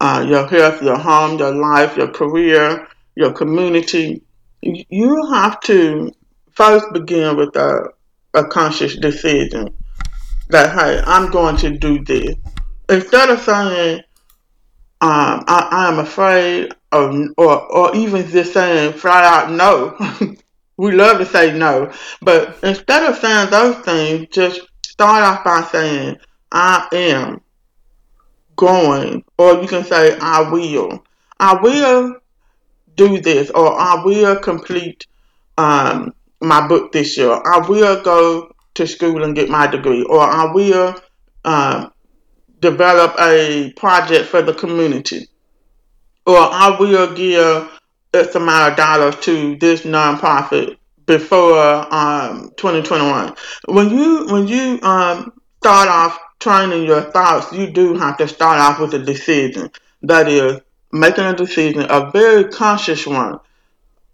uh, 0.00 0.24
your 0.26 0.46
health, 0.46 0.82
your 0.82 0.98
home, 0.98 1.38
your 1.38 1.54
life, 1.54 1.96
your 1.96 2.08
career, 2.08 2.88
your 3.14 3.32
community, 3.32 4.22
you 4.62 5.26
have 5.32 5.60
to 5.60 6.12
first 6.52 6.86
begin 6.92 7.36
with 7.36 7.54
a, 7.56 7.90
a 8.34 8.44
conscious 8.44 8.96
decision 8.96 9.74
that, 10.48 10.72
hey, 10.72 11.02
I'm 11.06 11.30
going 11.30 11.56
to 11.58 11.78
do 11.78 12.02
this. 12.04 12.34
Instead 12.88 13.30
of 13.30 13.40
saying, 13.40 14.02
um, 15.02 15.44
I, 15.46 15.68
I 15.70 15.88
am 15.88 15.98
afraid, 15.98 16.74
or, 16.92 17.28
or, 17.38 17.72
or 17.72 17.96
even 17.96 18.28
just 18.28 18.52
saying 18.52 18.92
flat 18.94 19.24
out 19.24 19.50
no. 19.50 19.96
we 20.76 20.92
love 20.92 21.18
to 21.18 21.26
say 21.26 21.56
no. 21.56 21.92
But 22.20 22.58
instead 22.62 23.10
of 23.10 23.18
saying 23.18 23.50
those 23.50 23.76
things, 23.84 24.28
just 24.30 24.60
start 24.84 25.22
off 25.22 25.44
by 25.44 25.62
saying, 25.70 26.18
I 26.52 26.86
am 26.92 27.40
going, 28.56 29.24
or 29.38 29.62
you 29.62 29.68
can 29.68 29.84
say, 29.84 30.18
I 30.20 30.50
will. 30.50 31.02
I 31.38 31.54
will 31.54 32.16
do 32.96 33.20
this, 33.20 33.50
or 33.50 33.78
I 33.78 34.02
will 34.04 34.36
complete 34.36 35.06
um, 35.56 36.12
my 36.42 36.66
book 36.66 36.92
this 36.92 37.16
year. 37.16 37.32
I 37.32 37.66
will 37.66 38.02
go 38.02 38.52
to 38.74 38.86
school 38.86 39.24
and 39.24 39.34
get 39.34 39.48
my 39.48 39.66
degree, 39.66 40.02
or 40.02 40.20
I 40.20 40.52
will 40.52 40.94
um, 41.44 41.92
develop 42.60 43.14
a 43.18 43.72
project 43.72 44.26
for 44.26 44.42
the 44.42 44.54
community, 44.54 45.28
or 46.26 46.38
I 46.38 46.76
will 46.78 47.14
give 47.14 47.70
X 48.12 48.34
amount 48.34 48.72
of 48.72 48.76
dollars 48.76 49.16
to 49.20 49.56
this 49.56 49.82
nonprofit 49.82 50.76
before 51.06 51.92
um, 51.94 52.52
2021. 52.56 53.34
When 53.66 53.90
you 53.90 54.26
when 54.26 54.48
you 54.48 54.80
um, 54.82 55.32
start 55.58 55.88
off 55.88 56.18
training 56.38 56.84
your 56.84 57.02
thoughts, 57.02 57.52
you 57.52 57.70
do 57.70 57.94
have 57.96 58.16
to 58.18 58.28
start 58.28 58.60
off 58.60 58.80
with 58.80 58.94
a 58.94 58.98
decision. 58.98 59.70
That 60.02 60.28
is 60.28 60.60
making 60.92 61.24
a 61.24 61.34
decision, 61.34 61.86
a 61.88 62.10
very 62.10 62.44
conscious 62.44 63.06
one. 63.06 63.38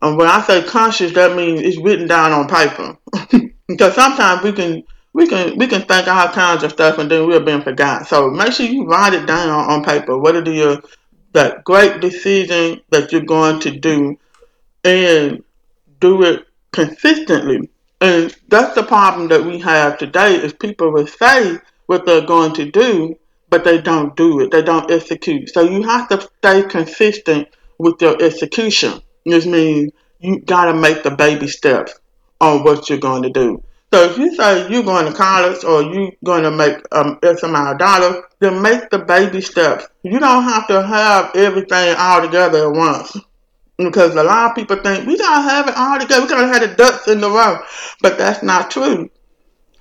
And 0.02 0.16
when 0.18 0.26
I 0.28 0.42
say 0.42 0.62
conscious, 0.62 1.12
that 1.12 1.36
means 1.36 1.62
it's 1.62 1.78
written 1.78 2.06
down 2.06 2.32
on 2.32 2.48
paper. 2.48 2.98
because 3.68 3.94
sometimes 3.94 4.42
we 4.42 4.52
can 4.52 4.84
we 5.16 5.26
can 5.26 5.56
we 5.56 5.66
can 5.66 5.80
think 5.80 6.06
all 6.08 6.28
kinds 6.28 6.62
of 6.62 6.72
stuff 6.72 6.98
and 6.98 7.10
then 7.10 7.26
we're 7.26 7.40
being 7.40 7.62
forgotten. 7.62 8.06
So 8.06 8.28
make 8.28 8.52
sure 8.52 8.66
you 8.66 8.84
write 8.84 9.14
it 9.14 9.26
down 9.26 9.48
on 9.48 9.82
paper. 9.82 10.18
What 10.18 10.36
are 10.36 10.52
your 10.52 10.82
that 11.32 11.64
great 11.64 12.02
decision 12.02 12.82
that 12.90 13.12
you're 13.12 13.22
going 13.22 13.60
to 13.60 13.70
do 13.70 14.18
and 14.84 15.42
do 16.00 16.22
it 16.22 16.46
consistently. 16.70 17.70
And 18.02 18.34
that's 18.48 18.74
the 18.74 18.82
problem 18.82 19.28
that 19.28 19.42
we 19.42 19.58
have 19.60 19.96
today 19.96 20.34
is 20.34 20.52
people 20.52 20.92
will 20.92 21.06
say 21.06 21.58
what 21.86 22.04
they're 22.04 22.26
going 22.26 22.52
to 22.54 22.70
do, 22.70 23.18
but 23.48 23.64
they 23.64 23.80
don't 23.80 24.14
do 24.16 24.40
it. 24.40 24.50
They 24.50 24.62
don't 24.62 24.90
execute. 24.90 25.48
So 25.48 25.62
you 25.62 25.82
have 25.84 26.08
to 26.10 26.28
stay 26.38 26.62
consistent 26.64 27.48
with 27.78 28.02
your 28.02 28.22
execution. 28.22 29.00
This 29.24 29.46
means 29.46 29.92
you 30.20 30.40
gotta 30.40 30.74
make 30.74 31.02
the 31.02 31.10
baby 31.10 31.48
steps 31.48 31.94
on 32.38 32.64
what 32.64 32.90
you're 32.90 32.98
going 32.98 33.22
to 33.22 33.30
do. 33.30 33.62
So 33.96 34.02
if 34.10 34.18
you 34.18 34.34
say 34.34 34.70
you're 34.70 34.82
going 34.82 35.06
to 35.06 35.12
college 35.14 35.64
or 35.64 35.80
you're 35.80 36.12
going 36.22 36.42
to 36.42 36.50
make 36.50 36.76
um, 36.92 37.18
X 37.22 37.42
amount 37.44 37.70
of 37.70 37.78
dollars, 37.78 38.24
then 38.40 38.60
make 38.60 38.90
the 38.90 38.98
baby 38.98 39.40
steps. 39.40 39.86
You 40.02 40.18
don't 40.18 40.42
have 40.42 40.66
to 40.66 40.82
have 40.82 41.34
everything 41.34 41.94
all 41.98 42.20
together 42.20 42.66
at 42.66 42.76
once. 42.76 43.16
Because 43.78 44.14
a 44.14 44.22
lot 44.22 44.50
of 44.50 44.54
people 44.54 44.76
think 44.76 45.06
we 45.06 45.16
gotta 45.16 45.48
have 45.48 45.68
it 45.68 45.78
all 45.78 45.98
together, 45.98 46.24
we 46.24 46.28
gotta 46.28 46.46
have 46.46 46.68
the 46.68 46.76
ducks 46.76 47.08
in 47.08 47.22
the 47.22 47.30
row. 47.30 47.58
But 48.02 48.18
that's 48.18 48.42
not 48.42 48.70
true. 48.70 49.08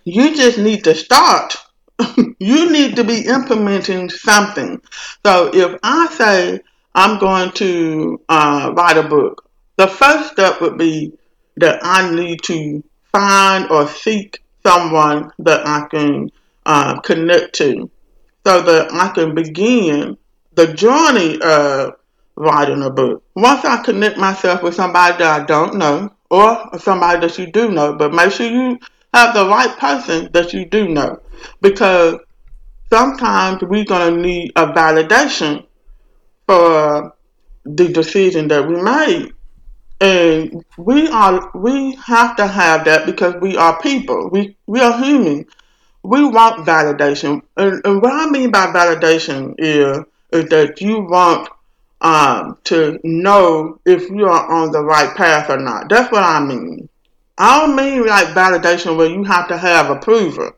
You 0.06 0.34
just 0.34 0.60
need 0.60 0.86
to 0.86 0.96
start. 0.96 1.58
you 2.40 2.72
need 2.72 2.96
to 2.96 3.04
be 3.04 3.26
implementing 3.26 4.10
something. 4.10 4.82
So 5.26 5.52
if 5.54 5.78
I 5.84 6.08
say 6.08 6.62
I'm 6.94 7.20
going 7.20 7.52
to 7.56 8.22
uh, 8.30 8.72
write 8.78 8.96
a 8.96 9.04
book, 9.04 9.50
the 9.76 9.88
first 9.88 10.32
step 10.32 10.62
would 10.62 10.78
be 10.78 11.12
that 11.58 11.82
I 11.84 12.16
need 12.16 12.42
to 12.44 12.82
find 13.16 13.72
or 13.72 13.88
seek 13.88 14.44
someone 14.66 15.32
that 15.40 15.66
I 15.66 15.88
can 15.90 16.30
uh, 16.66 17.00
connect 17.00 17.56
to 17.56 17.90
so 18.46 18.62
that 18.62 18.92
I 18.92 19.10
can 19.10 19.34
begin 19.34 20.18
the 20.56 20.74
journey 20.74 21.40
of 21.42 21.94
writing 22.36 22.84
a 22.84 22.90
book. 22.90 23.24
Once 23.36 23.64
I 23.64 23.82
connect 23.84 24.18
myself 24.18 24.62
with 24.64 24.76
somebody 24.76 25.18
that 25.20 25.42
I 25.42 25.46
don't 25.46 25.76
know 25.76 26.12
or 26.30 26.78
somebody 26.78 27.26
that 27.26 27.38
you 27.38 27.48
do 27.52 27.72
know, 27.72 27.96
but 27.96 28.14
make 28.14 28.32
sure 28.32 28.50
you 28.50 28.80
have 29.14 29.34
the 29.34 29.48
right 29.48 29.78
person 29.78 30.30
that 30.34 30.52
you 30.52 30.66
do 30.66 30.90
know 30.90 31.22
because 31.62 32.20
sometimes 32.90 33.62
we're 33.62 33.86
going 33.86 34.14
to 34.14 34.22
need 34.22 34.52
a 34.58 34.68
validation 34.68 35.66
for 36.48 37.16
the 37.64 37.88
decision 37.88 38.50
that 38.50 38.68
we 38.68 38.82
made. 38.82 39.35
And 40.02 40.66
we 40.78 41.08
are 41.08 41.52
we 41.56 41.96
have 41.96 42.36
to 42.36 42.48
have 42.48 42.86
that 42.86 43.06
because 43.06 43.36
we 43.42 43.56
are 43.56 43.82
people. 43.82 44.30
We 44.30 44.58
we 44.68 44.82
are 44.82 44.98
human. 45.02 45.46
We 46.04 46.26
want 46.26 46.66
validation. 46.66 47.42
And, 47.58 47.82
and 47.86 48.02
what 48.02 48.14
I 48.14 48.30
mean 48.30 48.52
by 48.52 48.68
validation 48.68 49.56
is 49.58 50.06
is 50.32 50.50
that 50.50 50.82
you 50.82 51.02
want 51.02 51.50
um, 52.02 52.58
to 52.66 53.00
know 53.04 53.80
if 53.86 54.10
you 54.10 54.26
are 54.26 54.52
on 54.52 54.72
the 54.72 54.84
right 54.84 55.16
path 55.16 55.50
or 55.50 55.58
not. 55.58 55.90
That's 55.90 56.12
what 56.12 56.24
I 56.24 56.40
mean. 56.44 56.90
I 57.38 57.60
don't 57.60 57.76
mean 57.76 58.06
like 58.06 58.28
validation 58.28 58.98
where 58.98 59.10
you 59.10 59.24
have 59.24 59.48
to 59.50 59.58
have 59.58 59.90
approval 59.90 60.52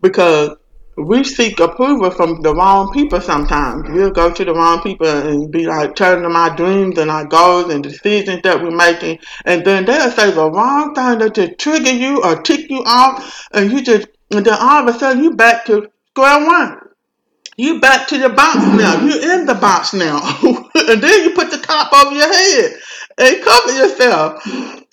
because 0.00 0.56
we 0.98 1.22
seek 1.24 1.60
approval 1.60 2.10
from 2.10 2.42
the 2.42 2.54
wrong 2.54 2.92
people 2.92 3.20
sometimes. 3.20 3.88
We'll 3.88 4.10
go 4.10 4.32
to 4.32 4.44
the 4.44 4.52
wrong 4.52 4.82
people 4.82 5.06
and 5.06 5.50
be 5.50 5.66
like 5.66 5.94
telling 5.94 6.22
them 6.22 6.34
our 6.34 6.54
dreams 6.56 6.98
and 6.98 7.10
our 7.10 7.24
goals 7.24 7.72
and 7.72 7.82
decisions 7.82 8.42
that 8.42 8.62
we're 8.62 8.70
making. 8.70 9.18
And 9.44 9.64
then 9.64 9.84
they'll 9.84 10.10
say 10.10 10.30
the 10.30 10.50
wrong 10.50 10.94
thing 10.94 11.18
that 11.18 11.34
just 11.34 11.58
trigger 11.58 11.90
you 11.90 12.22
or 12.22 12.42
tick 12.42 12.68
you 12.70 12.82
off. 12.84 13.48
And 13.52 13.70
you 13.70 13.82
just, 13.82 14.08
and 14.30 14.44
then 14.44 14.56
all 14.58 14.88
of 14.88 14.94
a 14.94 14.98
sudden 14.98 15.22
you 15.22 15.34
back 15.34 15.66
to 15.66 15.88
square 16.10 16.46
one. 16.46 16.78
You 17.56 17.80
back 17.80 18.08
to 18.08 18.18
the 18.18 18.28
box 18.28 18.56
now. 18.56 19.00
You're 19.04 19.40
in 19.40 19.46
the 19.46 19.54
box 19.54 19.92
now. 19.92 20.20
and 20.74 21.02
then 21.02 21.24
you 21.24 21.34
put 21.34 21.50
the 21.50 21.58
top 21.58 21.92
over 21.92 22.14
your 22.14 22.32
head 22.32 22.72
and 23.18 23.44
cover 23.44 23.72
yourself. 23.72 24.42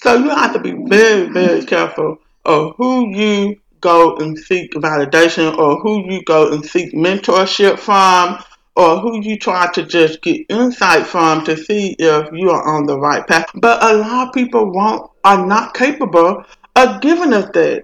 So 0.02 0.16
you 0.16 0.30
have 0.30 0.54
to 0.54 0.60
be 0.60 0.76
very, 0.88 1.30
very 1.30 1.64
careful 1.64 2.18
of 2.44 2.74
who 2.78 3.16
you 3.16 3.60
go 3.82 4.16
and 4.18 4.38
seek 4.38 4.74
validation 4.74 5.58
or 5.58 5.80
who 5.80 6.12
you 6.12 6.24
go 6.24 6.52
and 6.52 6.66
seek 6.66 6.94
mentorship 6.94 7.80
from 7.80 8.44
or 8.76 9.00
who 9.00 9.22
you 9.22 9.38
try 9.38 9.72
to 9.72 9.84
just 9.84 10.22
get 10.22 10.46
insight 10.50 11.06
from 11.06 11.46
to 11.46 11.56
see 11.56 11.96
if 11.98 12.30
you 12.34 12.50
are 12.50 12.76
on 12.76 12.86
the 12.86 13.00
right 13.00 13.26
path. 13.26 13.50
But 13.56 13.84
a 13.84 13.96
lot 13.96 14.28
of 14.28 14.34
people 14.34 14.72
won't 14.72 15.10
are 15.24 15.46
not 15.46 15.74
capable 15.74 16.44
of 16.76 17.02
giving 17.02 17.34
us 17.34 17.50
that. 17.54 17.84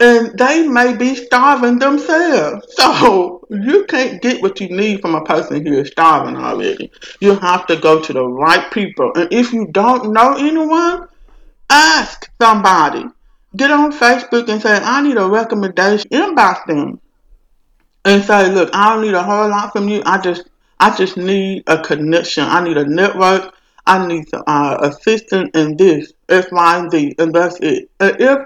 And 0.00 0.36
they 0.36 0.66
may 0.66 0.96
be 0.96 1.14
starving 1.14 1.78
themselves. 1.78 2.66
So 2.76 3.46
you 3.50 3.84
can't 3.84 4.22
get 4.22 4.42
what 4.42 4.60
you 4.60 4.68
need 4.68 5.00
from 5.00 5.14
a 5.14 5.24
person 5.24 5.64
who 5.64 5.74
is 5.74 5.88
starving 5.88 6.36
already. 6.36 6.90
You 7.20 7.36
have 7.36 7.66
to 7.66 7.76
go 7.76 8.00
to 8.00 8.12
the 8.12 8.26
right 8.26 8.72
people. 8.72 9.12
And 9.14 9.32
if 9.32 9.52
you 9.52 9.68
don't 9.70 10.12
know 10.12 10.34
anyone, 10.34 11.06
ask 11.68 12.30
somebody 12.40 13.04
get 13.56 13.70
on 13.70 13.92
Facebook 13.92 14.48
and 14.48 14.60
say, 14.60 14.78
I 14.82 15.02
need 15.02 15.16
a 15.16 15.28
recommendation, 15.28 16.10
inbox 16.10 16.66
them 16.66 17.00
and 18.04 18.24
say, 18.24 18.50
look, 18.50 18.70
I 18.72 18.94
don't 18.94 19.02
need 19.02 19.14
a 19.14 19.22
whole 19.22 19.48
lot 19.48 19.72
from 19.72 19.88
you. 19.88 20.02
I 20.04 20.20
just, 20.20 20.48
I 20.80 20.96
just 20.96 21.16
need 21.16 21.64
a 21.66 21.80
connection. 21.80 22.44
I 22.44 22.62
need 22.62 22.76
a 22.76 22.84
network. 22.84 23.54
I 23.86 24.06
need 24.06 24.28
uh, 24.32 24.78
assistance 24.80 25.50
in 25.54 25.76
this, 25.76 26.12
X, 26.28 26.48
Y, 26.50 26.78
and 26.78 26.90
Z, 26.90 27.14
and 27.18 27.34
that's 27.34 27.58
it. 27.60 27.90
And 27.98 28.16
if 28.20 28.38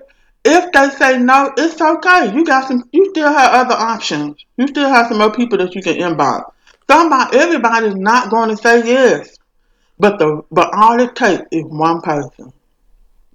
if 0.49 0.73
they 0.73 0.89
say 0.91 1.19
no, 1.19 1.53
it's 1.57 1.81
okay. 1.81 2.33
You 2.35 2.45
got 2.45 2.69
some. 2.69 2.89
You 2.93 3.11
still 3.11 3.31
have 3.31 3.53
other 3.53 3.75
options. 3.75 4.37
You 4.57 4.67
still 4.69 4.89
have 4.89 5.09
some 5.09 5.19
more 5.19 5.33
people 5.33 5.59
that 5.59 5.75
you 5.75 5.83
can 5.83 5.97
inbox. 5.97 6.53
Somebody, 6.89 7.37
everybody's 7.37 7.97
not 7.97 8.31
going 8.31 8.51
to 8.51 8.57
say 8.57 8.87
yes, 8.87 9.37
but 9.99 10.19
the 10.19 10.43
but 10.51 10.71
all 10.73 11.01
it 11.01 11.15
takes 11.17 11.43
is 11.51 11.65
one 11.65 12.01
person 12.01 12.53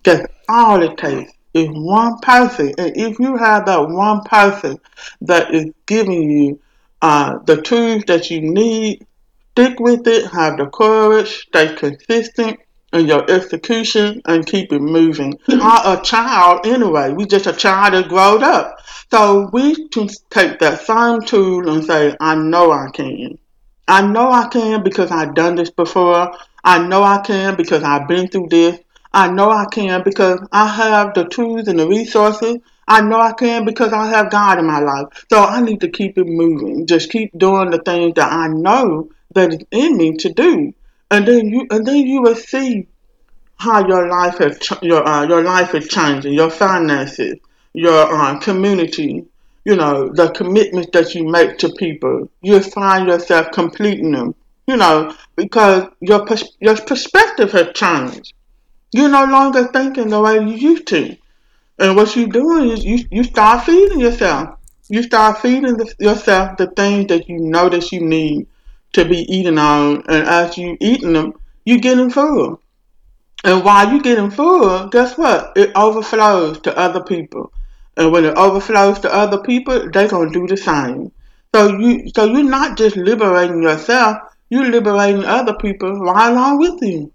That's 0.04 0.26
all 0.48 0.82
it 0.82 0.98
takes 0.98 1.34
is 1.54 1.70
one 1.70 2.18
person. 2.20 2.74
And 2.78 2.96
if 2.96 3.20
you 3.20 3.38
have 3.38 3.66
that 3.66 3.90
one 3.90 4.22
person 4.24 4.80
that 5.22 5.54
is 5.54 5.72
giving 5.86 6.30
you 6.30 6.60
uh, 7.02 7.40
the 7.46 7.62
tools 7.62 8.04
that 8.08 8.30
you 8.30 8.42
need, 8.42 9.06
stick 9.52 9.80
with 9.80 10.08
it, 10.08 10.28
have 10.32 10.58
the 10.58 10.68
courage, 10.68 11.48
stay 11.48 11.76
consistent 11.76 12.60
in 12.94 13.08
your 13.08 13.30
execution, 13.30 14.22
and 14.26 14.46
keep 14.46 14.72
it 14.72 14.82
moving. 14.82 15.38
We 15.48 15.56
are 15.62 15.98
a 15.98 16.02
child 16.02 16.66
anyway. 16.66 17.12
We 17.12 17.26
just 17.26 17.48
a 17.48 17.54
child 17.54 17.94
that 17.94 18.10
growed 18.10 18.44
up. 18.44 18.78
So 19.10 19.50
we 19.52 19.88
can 19.90 20.08
take 20.30 20.60
that 20.60 20.82
same 20.82 21.22
tool 21.22 21.70
and 21.70 21.84
say, 21.84 22.16
I 22.20 22.36
know 22.36 22.72
I 22.72 22.90
can. 22.94 23.38
I 23.88 24.02
know 24.08 24.32
I 24.32 24.48
can 24.48 24.84
because 24.84 25.12
I've 25.12 25.36
done 25.36 25.56
this 25.56 25.70
before. 25.70 26.34
I 26.64 26.88
know 26.88 27.04
I 27.04 27.20
can 27.20 27.56
because 27.56 27.84
I've 27.84 28.08
been 28.08 28.28
through 28.28 28.48
this. 28.50 28.80
I 29.14 29.30
know 29.30 29.50
I 29.50 29.66
can 29.66 30.04
because 30.04 30.40
I 30.52 30.68
have 30.68 31.14
the 31.14 31.26
tools 31.26 31.68
and 31.68 31.78
the 31.78 31.88
resources. 31.88 32.58
I 32.88 33.02
know 33.02 33.20
I 33.20 33.34
can 33.34 33.66
because 33.66 33.94
I 33.94 34.08
have 34.08 34.32
God 34.32 34.60
in 34.60 34.66
my 34.66 34.80
life. 34.80 35.08
So 35.30 35.44
I 35.44 35.62
need 35.62 35.82
to 35.82 35.90
keep 35.90 36.18
it 36.18 36.28
moving. 36.28 36.88
Just 36.88 37.12
keep 37.12 37.38
doing 37.38 37.72
the 37.72 37.80
things 37.80 38.16
that 38.16 38.32
I 38.32 38.48
know 38.48 39.10
that 39.34 39.54
is 39.54 39.60
in 39.72 39.98
me 39.98 40.18
to 40.18 40.34
do. 40.34 40.74
And 41.10 41.28
then 41.28 41.50
you 41.50 41.68
and 41.70 41.86
then 41.86 42.08
you 42.08 42.22
will 42.22 42.36
see 42.36 42.88
how 43.58 43.86
your 43.86 44.08
life 44.08 44.38
has 44.40 44.58
your 44.82 45.06
uh, 45.06 45.28
your 45.28 45.44
life 45.44 45.76
is 45.76 45.88
changing, 45.88 46.34
your 46.34 46.50
finances, 46.50 47.36
your 47.74 48.14
uh, 48.14 48.40
community, 48.40 49.26
you 49.66 49.76
know, 49.76 50.10
the 50.10 50.32
commitments 50.32 50.90
that 50.94 51.14
you 51.14 51.28
make 51.28 51.58
to 51.60 51.70
people. 51.78 52.30
You'll 52.42 52.62
find 52.62 53.08
yourself 53.08 53.52
completing 53.52 54.12
them, 54.14 54.36
you 54.68 54.78
know, 54.78 55.14
because 55.36 55.90
your 56.00 56.26
pers- 56.26 56.58
your 56.60 56.78
perspective 56.78 57.52
has 57.52 57.74
changed. 57.74 58.34
You're 58.92 59.10
no 59.10 59.26
longer 59.26 59.68
thinking 59.68 60.10
the 60.10 60.20
way 60.20 60.36
you 60.36 60.56
used 60.56 60.88
to. 60.88 61.16
And 61.80 61.96
what 61.96 62.16
you're 62.16 62.28
doing 62.28 62.70
is 62.70 62.84
you, 62.84 63.06
you 63.10 63.24
start 63.24 63.66
feeding 63.66 64.00
yourself. 64.00 64.58
You 64.90 65.02
start 65.02 65.40
feeding 65.40 65.78
the, 65.78 65.94
yourself 66.00 66.58
the 66.58 66.68
things 66.68 67.08
that 67.08 67.30
you 67.30 67.40
know 67.40 67.70
that 67.70 67.92
you 67.92 68.02
need 68.02 68.48
to 68.94 69.06
be 69.06 69.20
eating 69.34 69.58
on. 69.58 70.04
And 70.08 70.28
as 70.28 70.58
you 70.58 70.78
eating 70.82 71.14
them, 71.14 71.34
you 71.64 71.80
getting 71.80 72.10
full. 72.10 72.62
And 73.44 73.64
while 73.64 73.92
you 73.92 74.02
getting 74.02 74.30
full, 74.30 74.88
guess 74.90 75.18
what? 75.18 75.54
It 75.56 75.72
overflows 75.76 76.60
to 76.62 76.78
other 76.78 77.02
people. 77.02 77.52
And 77.98 78.12
when 78.12 78.26
it 78.26 78.38
overflows 78.38 79.00
to 79.00 79.14
other 79.14 79.40
people, 79.40 79.90
they're 79.90 80.08
gonna 80.08 80.32
do 80.32 80.48
the 80.48 80.58
same. 80.58 81.12
So 81.54 81.78
you 81.78 82.10
so 82.16 82.26
you're 82.26 82.44
not 82.44 82.78
just 82.78 82.96
liberating 82.96 83.64
yourself, 83.64 84.18
you're 84.50 84.70
liberating 84.70 85.26
other 85.26 85.54
people 85.54 85.94
right 86.00 86.32
along 86.32 86.60
with 86.60 86.82
you. 86.82 87.12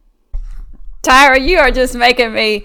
Tyra, 1.06 1.40
you 1.40 1.58
are 1.58 1.70
just 1.70 1.94
making 1.94 2.32
me 2.32 2.64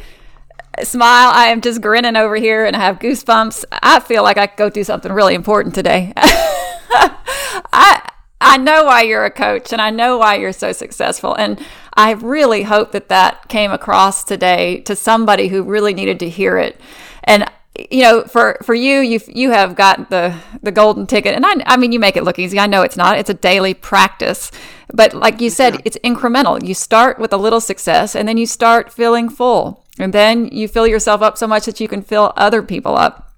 smile. 0.82 1.30
I 1.32 1.50
am 1.50 1.62
just 1.62 1.80
grinning 1.80 2.16
over 2.16 2.36
here 2.36 2.66
and 2.66 2.76
I 2.76 2.80
have 2.80 2.98
goosebumps. 2.98 3.66
I 3.72 4.00
feel 4.00 4.24
like 4.24 4.38
I 4.38 4.48
could 4.48 4.58
go 4.58 4.70
do 4.72 4.84
something 4.84 5.12
really 5.12 5.36
important 5.36 5.76
today. 5.76 6.12
I 6.18 8.02
I 8.44 8.58
know 8.58 8.86
why 8.86 9.04
you're 9.04 9.26
a 9.26 9.32
coach 9.32 9.72
and 9.72 9.80
I 9.80 9.92
know 9.92 10.18
why 10.18 10.38
you're 10.38 10.54
so 10.54 10.72
successful 10.72 11.36
and 11.36 11.64
I 11.94 12.14
really 12.14 12.64
hope 12.64 12.94
that 12.94 13.10
that 13.10 13.48
came 13.48 13.70
across 13.70 14.24
today 14.24 14.82
to 14.82 14.96
somebody 14.96 15.50
who 15.50 15.62
really 15.62 15.94
needed 15.94 16.20
to 16.22 16.30
hear 16.30 16.58
it. 16.58 16.82
And 17.24 17.46
you 17.90 18.04
know, 18.04 18.24
for 18.24 18.58
for 18.64 18.74
you, 18.74 19.00
you 19.00 19.20
you 19.28 19.52
have 19.52 19.76
got 19.76 20.10
the 20.10 20.36
the 20.62 20.72
golden 20.72 21.08
ticket, 21.08 21.36
and 21.36 21.46
I 21.46 21.56
I 21.66 21.78
mean, 21.78 21.92
you 21.92 22.00
make 22.00 22.18
it 22.18 22.24
look 22.24 22.38
easy. 22.38 22.60
I 22.60 22.68
know 22.68 22.82
it's 22.82 22.98
not. 22.98 23.18
It's 23.18 23.30
a 23.30 23.34
daily 23.34 23.74
practice, 23.74 24.52
but 24.94 25.14
like 25.14 25.40
you 25.40 25.50
said, 25.50 25.76
yeah. 25.76 25.82
it's 25.86 25.98
incremental. 26.04 26.66
You 26.66 26.74
start 26.74 27.18
with 27.18 27.32
a 27.32 27.38
little 27.38 27.62
success, 27.62 28.16
and 28.16 28.28
then 28.28 28.38
you 28.38 28.46
start 28.46 28.92
feeling 28.92 29.30
full, 29.30 29.86
and 29.98 30.14
then 30.14 30.48
you 30.48 30.68
fill 30.68 30.86
yourself 30.86 31.22
up 31.22 31.38
so 31.38 31.48
much 31.48 31.66
that 31.66 31.80
you 31.80 31.88
can 31.88 32.02
fill 32.02 32.34
other 32.36 32.62
people 32.62 32.98
up. 32.98 33.31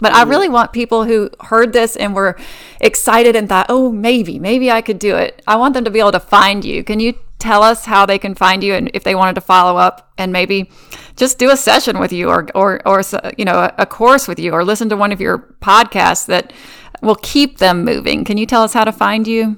But 0.00 0.12
I 0.12 0.22
really 0.22 0.48
want 0.48 0.72
people 0.72 1.04
who 1.04 1.30
heard 1.40 1.72
this 1.72 1.96
and 1.96 2.14
were 2.14 2.38
excited 2.80 3.34
and 3.34 3.48
thought, 3.48 3.66
oh, 3.68 3.90
maybe, 3.90 4.38
maybe 4.38 4.70
I 4.70 4.80
could 4.80 4.98
do 4.98 5.16
it. 5.16 5.42
I 5.46 5.56
want 5.56 5.74
them 5.74 5.84
to 5.84 5.90
be 5.90 5.98
able 5.98 6.12
to 6.12 6.20
find 6.20 6.64
you. 6.64 6.84
Can 6.84 7.00
you 7.00 7.14
tell 7.38 7.62
us 7.62 7.84
how 7.84 8.04
they 8.04 8.18
can 8.18 8.34
find 8.34 8.64
you 8.64 8.74
and 8.74 8.90
if 8.94 9.04
they 9.04 9.14
wanted 9.14 9.34
to 9.34 9.40
follow 9.40 9.78
up 9.78 10.12
and 10.18 10.32
maybe 10.32 10.70
just 11.16 11.38
do 11.38 11.50
a 11.50 11.56
session 11.56 11.98
with 11.98 12.12
you 12.12 12.28
or 12.28 12.48
or 12.54 12.80
or 12.86 13.02
you 13.36 13.44
know 13.44 13.70
a, 13.78 13.86
course 13.86 14.26
with 14.26 14.38
you 14.38 14.52
or 14.52 14.64
listen 14.64 14.88
to 14.88 14.96
one 14.96 15.12
of 15.12 15.20
your 15.20 15.38
podcasts 15.60 16.26
that 16.26 16.52
will 17.00 17.16
keep 17.16 17.58
them 17.58 17.84
moving? 17.84 18.24
Can 18.24 18.38
you 18.38 18.46
tell 18.46 18.62
us 18.62 18.72
how 18.72 18.84
to 18.84 18.92
find 18.92 19.26
you? 19.26 19.56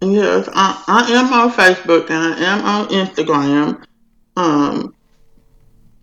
Yes 0.00 0.48
i, 0.54 0.82
I 0.86 1.12
am 1.12 1.32
on 1.32 1.50
facebook 1.50 2.10
and 2.10 2.34
i 2.34 2.38
am 2.38 2.64
on 2.64 2.88
instagram. 2.88 3.84
Um 4.36 4.94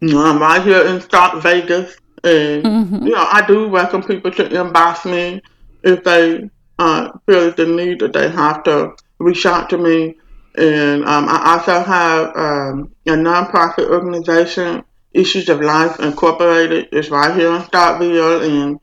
i'm 0.02 0.39
right 0.39 0.62
here 0.62 0.86
in 0.86 1.02
Stark 1.02 1.41
Vegas 1.41 1.98
and 2.28 2.63
mm-hmm. 2.63 3.06
you 3.06 3.13
know 3.13 3.28
i 3.32 3.46
do 3.48 3.68
welcome 3.70 4.04
people 4.04 4.32
to 4.32 4.44
inbox 4.50 5.10
me 5.10 5.42
if 5.84 6.04
they 6.04 6.50
uh, 6.80 7.10
feel 7.26 7.52
the 7.52 7.66
need 7.66 8.00
that 8.00 8.13
they 8.13 8.30
have 8.30 8.62
to 8.63 8.96
reach 9.20 9.46
out 9.46 9.70
to 9.70 9.78
me 9.78 10.16
and 10.58 11.06
um, 11.06 11.28
I 11.30 11.54
also 11.54 11.84
have 11.84 12.36
um, 12.36 12.96
a 13.06 13.12
nonprofit 13.12 13.90
organization, 13.90 14.84
Issues 15.13 15.50
of 15.50 15.62
Life 15.62 16.00
Incorporated. 16.00 16.90
It's 16.92 17.10
right 17.10 17.36
here 17.36 17.54
in 17.54 17.62
Starkville, 17.62 18.44
and 18.44 18.80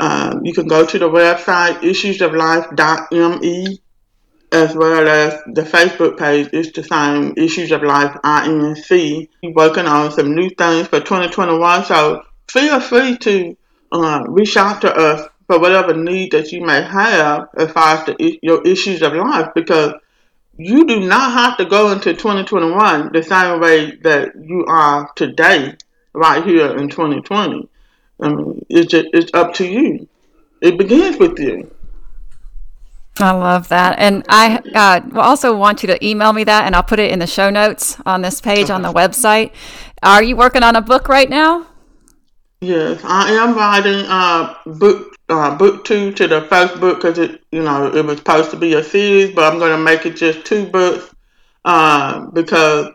um, 0.00 0.44
you 0.44 0.54
can 0.54 0.66
go 0.66 0.86
to 0.86 0.98
the 0.98 1.08
website 1.08 1.80
issuesoflife.me 1.80 3.78
as 4.52 4.74
well 4.74 5.06
as 5.06 5.38
the 5.52 5.62
Facebook 5.62 6.18
page. 6.18 6.48
It's 6.54 6.72
the 6.72 6.82
same 6.84 7.34
Issues 7.36 7.70
of 7.70 7.82
Life 7.82 8.16
INC. 8.24 9.28
We're 9.42 9.52
working 9.52 9.86
on 9.86 10.10
some 10.12 10.34
new 10.34 10.48
things 10.48 10.88
for 10.88 11.00
2021, 11.00 11.84
so 11.84 12.22
feel 12.50 12.80
free 12.80 13.16
to 13.18 13.56
uh, 13.92 14.24
reach 14.28 14.56
out 14.56 14.80
to 14.82 14.94
us 14.94 15.28
for 15.46 15.58
whatever 15.58 15.94
need 15.94 16.32
that 16.32 16.52
you 16.52 16.64
may 16.64 16.82
have 16.82 17.48
as 17.56 17.70
far 17.72 17.96
as 17.96 18.06
the, 18.06 18.38
your 18.42 18.62
issues 18.66 19.02
of 19.02 19.12
life 19.14 19.48
because 19.54 19.94
you 20.56 20.84
do 20.84 21.00
not 21.00 21.32
have 21.32 21.56
to 21.56 21.64
go 21.64 21.90
into 21.90 22.12
2021 22.12 23.12
the 23.12 23.22
same 23.22 23.60
way 23.60 23.96
that 24.02 24.32
you 24.36 24.64
are 24.66 25.10
today, 25.16 25.74
right 26.12 26.44
here 26.44 26.76
in 26.76 26.88
2020. 26.88 27.68
I 28.20 28.28
mean, 28.28 28.66
it's 28.68 28.90
just, 28.90 29.06
it's 29.12 29.30
up 29.32 29.54
to 29.54 29.66
you. 29.66 30.06
It 30.60 30.76
begins 30.76 31.16
with 31.16 31.38
you. 31.38 31.70
I 33.18 33.32
love 33.32 33.68
that. 33.68 33.98
And 33.98 34.24
I 34.28 34.60
uh, 34.74 35.18
also 35.18 35.56
want 35.56 35.82
you 35.82 35.86
to 35.88 36.06
email 36.06 36.32
me 36.32 36.44
that, 36.44 36.64
and 36.66 36.76
I'll 36.76 36.82
put 36.82 36.98
it 36.98 37.10
in 37.10 37.18
the 37.18 37.26
show 37.26 37.50
notes 37.50 37.98
on 38.04 38.22
this 38.22 38.40
page 38.40 38.70
on 38.70 38.82
the 38.82 38.92
website. 38.92 39.52
Are 40.02 40.22
you 40.22 40.36
working 40.36 40.62
on 40.62 40.76
a 40.76 40.82
book 40.82 41.08
right 41.08 41.28
now? 41.28 41.66
Yes, 42.62 43.00
I 43.04 43.30
am 43.30 43.54
writing 43.54 44.04
uh, 44.06 44.54
book 44.66 45.16
uh, 45.30 45.56
book 45.56 45.82
two 45.86 46.12
to 46.12 46.28
the 46.28 46.42
first 46.42 46.78
book 46.78 46.98
because 46.98 47.18
it 47.18 47.42
you 47.50 47.62
know 47.62 47.86
it 47.86 48.04
was 48.04 48.18
supposed 48.18 48.50
to 48.50 48.58
be 48.58 48.74
a 48.74 48.84
series, 48.84 49.34
but 49.34 49.50
I'm 49.50 49.58
going 49.58 49.70
to 49.70 49.82
make 49.82 50.04
it 50.04 50.14
just 50.14 50.44
two 50.44 50.66
books 50.66 51.10
uh, 51.64 52.26
because 52.26 52.92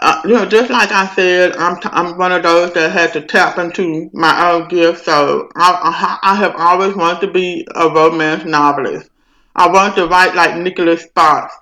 uh, 0.00 0.20
you 0.24 0.34
know 0.34 0.44
just 0.44 0.70
like 0.70 0.92
I 0.92 1.06
said, 1.14 1.56
I'm 1.56 1.80
t- 1.80 1.88
I'm 1.90 2.18
one 2.18 2.30
of 2.30 2.42
those 2.42 2.74
that 2.74 2.92
had 2.92 3.14
to 3.14 3.22
tap 3.22 3.56
into 3.56 4.10
my 4.12 4.50
own 4.50 4.68
gift. 4.68 5.06
So 5.06 5.48
I, 5.56 6.18
I, 6.22 6.32
I 6.32 6.34
have 6.34 6.54
always 6.56 6.94
wanted 6.94 7.26
to 7.26 7.32
be 7.32 7.66
a 7.74 7.88
romance 7.88 8.44
novelist. 8.44 9.08
I 9.56 9.66
wanted 9.68 9.94
to 9.96 10.08
write 10.08 10.34
like 10.34 10.58
Nicholas 10.58 11.04
Sparks. 11.04 11.54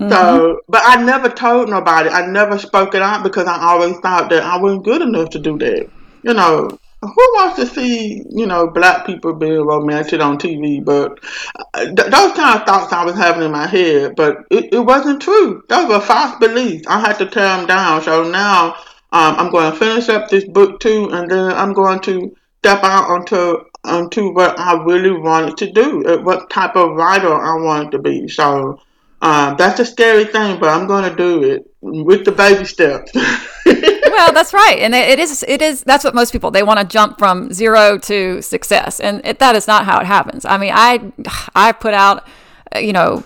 Mm-hmm. 0.00 0.10
So, 0.10 0.62
but 0.68 0.80
I 0.86 1.04
never 1.04 1.28
told 1.28 1.68
nobody. 1.68 2.08
I 2.08 2.24
never 2.24 2.56
spoke 2.56 2.94
it 2.94 3.02
out 3.02 3.24
because 3.24 3.46
I 3.46 3.60
always 3.60 3.98
thought 3.98 4.30
that 4.30 4.42
I 4.42 4.56
wasn't 4.56 4.84
good 4.84 5.02
enough 5.02 5.28
to 5.30 5.38
do 5.38 5.58
that 5.58 5.90
you 6.22 6.34
know, 6.34 6.78
who 7.02 7.32
wants 7.34 7.56
to 7.56 7.66
see, 7.66 8.24
you 8.30 8.46
know, 8.46 8.68
black 8.68 9.04
people 9.06 9.34
being 9.34 9.66
romantic 9.66 10.20
on 10.20 10.38
TV? 10.38 10.84
But 10.84 11.18
uh, 11.74 11.84
th- 11.84 11.96
those 11.96 12.32
kind 12.32 12.60
of 12.60 12.66
thoughts 12.66 12.92
I 12.92 13.04
was 13.04 13.16
having 13.16 13.42
in 13.42 13.50
my 13.50 13.66
head, 13.66 14.14
but 14.14 14.44
it, 14.50 14.72
it 14.72 14.78
wasn't 14.78 15.20
true. 15.20 15.64
Those 15.68 15.88
were 15.88 16.00
false 16.00 16.38
beliefs. 16.38 16.86
I 16.86 17.00
had 17.00 17.18
to 17.18 17.26
tear 17.26 17.56
them 17.56 17.66
down. 17.66 18.02
So 18.02 18.30
now 18.30 18.74
um, 19.12 19.36
I'm 19.36 19.50
going 19.50 19.72
to 19.72 19.78
finish 19.78 20.08
up 20.08 20.28
this 20.28 20.44
book 20.44 20.78
too, 20.80 21.10
and 21.12 21.30
then 21.30 21.52
I'm 21.52 21.72
going 21.72 22.00
to 22.00 22.36
step 22.58 22.84
out 22.84 23.10
onto 23.10 23.64
onto 23.84 24.32
what 24.32 24.56
I 24.60 24.80
really 24.84 25.10
wanted 25.10 25.56
to 25.56 25.72
do, 25.72 26.04
uh, 26.06 26.18
what 26.18 26.48
type 26.50 26.76
of 26.76 26.92
writer 26.92 27.34
I 27.34 27.60
wanted 27.60 27.90
to 27.92 27.98
be. 27.98 28.28
So 28.28 28.80
um, 29.20 29.56
that's 29.56 29.80
a 29.80 29.84
scary 29.84 30.24
thing, 30.24 30.60
but 30.60 30.68
I'm 30.68 30.86
going 30.86 31.10
to 31.10 31.16
do 31.16 31.42
it 31.42 31.68
with 31.80 32.24
the 32.24 32.30
baby 32.32 32.64
steps. 32.64 33.12
well, 34.10 34.32
that's 34.32 34.52
right, 34.52 34.78
and 34.78 34.94
it 34.94 35.18
is. 35.18 35.44
It 35.46 35.62
is. 35.62 35.82
That's 35.82 36.04
what 36.04 36.14
most 36.14 36.32
people 36.32 36.50
they 36.50 36.62
want 36.62 36.80
to 36.80 36.86
jump 36.86 37.18
from 37.18 37.52
zero 37.52 37.98
to 37.98 38.42
success, 38.42 39.00
and 39.00 39.20
it, 39.24 39.38
that 39.38 39.56
is 39.56 39.66
not 39.66 39.84
how 39.84 40.00
it 40.00 40.06
happens. 40.06 40.44
I 40.44 40.58
mean, 40.58 40.72
I 40.74 41.12
I 41.54 41.72
put 41.72 41.94
out, 41.94 42.26
you 42.76 42.92
know, 42.92 43.24